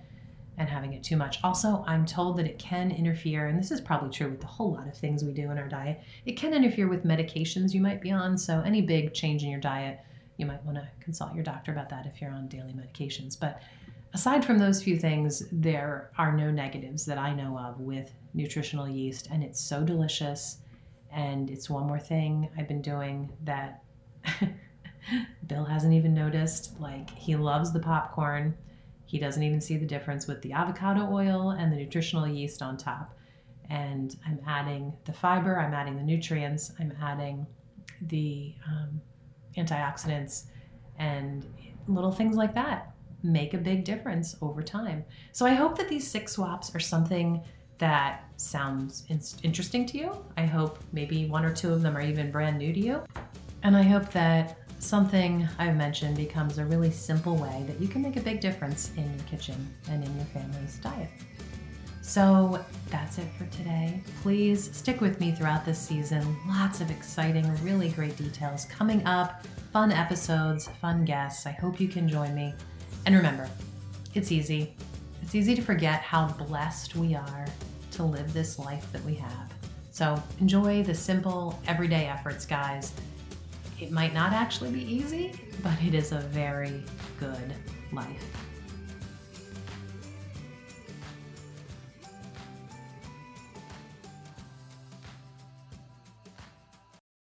and 0.58 0.68
having 0.68 0.92
it 0.92 1.02
too 1.02 1.16
much. 1.16 1.38
Also, 1.42 1.82
I'm 1.86 2.04
told 2.04 2.36
that 2.36 2.46
it 2.46 2.58
can 2.58 2.90
interfere, 2.90 3.46
and 3.46 3.58
this 3.58 3.70
is 3.70 3.80
probably 3.80 4.10
true 4.10 4.30
with 4.30 4.44
a 4.44 4.48
whole 4.48 4.72
lot 4.72 4.86
of 4.86 4.96
things 4.96 5.24
we 5.24 5.32
do 5.32 5.50
in 5.50 5.58
our 5.58 5.68
diet. 5.68 6.00
It 6.26 6.36
can 6.36 6.52
interfere 6.52 6.88
with 6.88 7.04
medications 7.04 7.72
you 7.72 7.80
might 7.80 8.02
be 8.02 8.10
on. 8.10 8.36
So, 8.36 8.60
any 8.60 8.82
big 8.82 9.14
change 9.14 9.42
in 9.42 9.50
your 9.50 9.60
diet, 9.60 10.00
you 10.36 10.46
might 10.46 10.64
want 10.64 10.76
to 10.76 10.88
consult 11.00 11.34
your 11.34 11.44
doctor 11.44 11.72
about 11.72 11.88
that 11.90 12.06
if 12.06 12.20
you're 12.20 12.32
on 12.32 12.48
daily 12.48 12.72
medications. 12.72 13.38
But 13.38 13.62
aside 14.12 14.44
from 14.44 14.58
those 14.58 14.82
few 14.82 14.98
things, 14.98 15.42
there 15.50 16.10
are 16.18 16.36
no 16.36 16.50
negatives 16.50 17.06
that 17.06 17.18
I 17.18 17.34
know 17.34 17.58
of 17.58 17.80
with 17.80 18.12
nutritional 18.34 18.88
yeast, 18.88 19.28
and 19.30 19.42
it's 19.42 19.60
so 19.60 19.82
delicious. 19.82 20.58
And 21.14 21.50
it's 21.50 21.68
one 21.68 21.86
more 21.86 22.00
thing 22.00 22.48
I've 22.56 22.68
been 22.68 22.80
doing 22.80 23.30
that 23.44 23.82
Bill 25.46 25.64
hasn't 25.64 25.92
even 25.94 26.14
noticed. 26.14 26.78
Like, 26.80 27.10
he 27.10 27.36
loves 27.36 27.72
the 27.72 27.80
popcorn. 27.80 28.56
He 29.12 29.18
doesn't 29.18 29.42
even 29.42 29.60
see 29.60 29.76
the 29.76 29.84
difference 29.84 30.26
with 30.26 30.40
the 30.40 30.54
avocado 30.54 31.06
oil 31.12 31.50
and 31.50 31.70
the 31.70 31.76
nutritional 31.76 32.26
yeast 32.26 32.62
on 32.62 32.78
top. 32.78 33.14
And 33.68 34.16
I'm 34.26 34.40
adding 34.46 34.90
the 35.04 35.12
fiber, 35.12 35.60
I'm 35.60 35.74
adding 35.74 35.96
the 35.96 36.02
nutrients, 36.02 36.72
I'm 36.80 36.94
adding 37.02 37.46
the 38.00 38.54
um, 38.66 39.02
antioxidants, 39.58 40.44
and 40.98 41.44
little 41.88 42.10
things 42.10 42.36
like 42.36 42.54
that 42.54 42.94
make 43.22 43.52
a 43.52 43.58
big 43.58 43.84
difference 43.84 44.34
over 44.40 44.62
time. 44.62 45.04
So 45.32 45.44
I 45.44 45.52
hope 45.52 45.76
that 45.76 45.90
these 45.90 46.10
six 46.10 46.32
swaps 46.32 46.74
are 46.74 46.80
something 46.80 47.42
that 47.76 48.24
sounds 48.38 49.04
in- 49.10 49.20
interesting 49.42 49.84
to 49.88 49.98
you. 49.98 50.24
I 50.38 50.46
hope 50.46 50.78
maybe 50.92 51.26
one 51.26 51.44
or 51.44 51.52
two 51.52 51.70
of 51.70 51.82
them 51.82 51.98
are 51.98 52.02
even 52.02 52.30
brand 52.30 52.56
new 52.56 52.72
to 52.72 52.80
you. 52.80 53.02
And 53.62 53.76
I 53.76 53.82
hope 53.82 54.10
that 54.12 54.56
something 54.82 55.48
I've 55.58 55.76
mentioned 55.76 56.16
becomes 56.16 56.58
a 56.58 56.64
really 56.64 56.90
simple 56.90 57.36
way 57.36 57.64
that 57.68 57.80
you 57.80 57.88
can 57.88 58.02
make 58.02 58.16
a 58.16 58.20
big 58.20 58.40
difference 58.40 58.90
in 58.96 59.04
your 59.04 59.24
kitchen 59.24 59.72
and 59.88 60.04
in 60.04 60.14
your 60.16 60.24
family's 60.26 60.78
diet. 60.78 61.08
So 62.02 62.62
that's 62.90 63.18
it 63.18 63.28
for 63.38 63.46
today. 63.56 64.02
Please 64.22 64.76
stick 64.76 65.00
with 65.00 65.20
me 65.20 65.32
throughout 65.32 65.64
this 65.64 65.78
season. 65.78 66.36
Lots 66.48 66.80
of 66.80 66.90
exciting, 66.90 67.48
really 67.62 67.90
great 67.90 68.16
details 68.16 68.64
coming 68.64 69.06
up, 69.06 69.46
fun 69.72 69.92
episodes, 69.92 70.68
fun 70.80 71.04
guests. 71.04 71.46
I 71.46 71.52
hope 71.52 71.80
you 71.80 71.88
can 71.88 72.08
join 72.08 72.34
me. 72.34 72.52
And 73.06 73.14
remember, 73.14 73.48
it's 74.14 74.32
easy. 74.32 74.74
It's 75.22 75.36
easy 75.36 75.54
to 75.54 75.62
forget 75.62 76.02
how 76.02 76.26
blessed 76.26 76.96
we 76.96 77.14
are 77.14 77.46
to 77.92 78.02
live 78.02 78.32
this 78.32 78.58
life 78.58 78.90
that 78.92 79.04
we 79.04 79.14
have. 79.14 79.52
So 79.92 80.20
enjoy 80.40 80.82
the 80.82 80.94
simple, 80.94 81.58
everyday 81.68 82.06
efforts, 82.06 82.44
guys. 82.44 82.92
It 83.82 83.90
might 83.90 84.14
not 84.14 84.32
actually 84.32 84.70
be 84.70 84.84
easy, 84.84 85.32
but 85.60 85.72
it 85.82 85.92
is 85.92 86.12
a 86.12 86.20
very 86.20 86.84
good 87.18 87.52
life. 87.90 88.41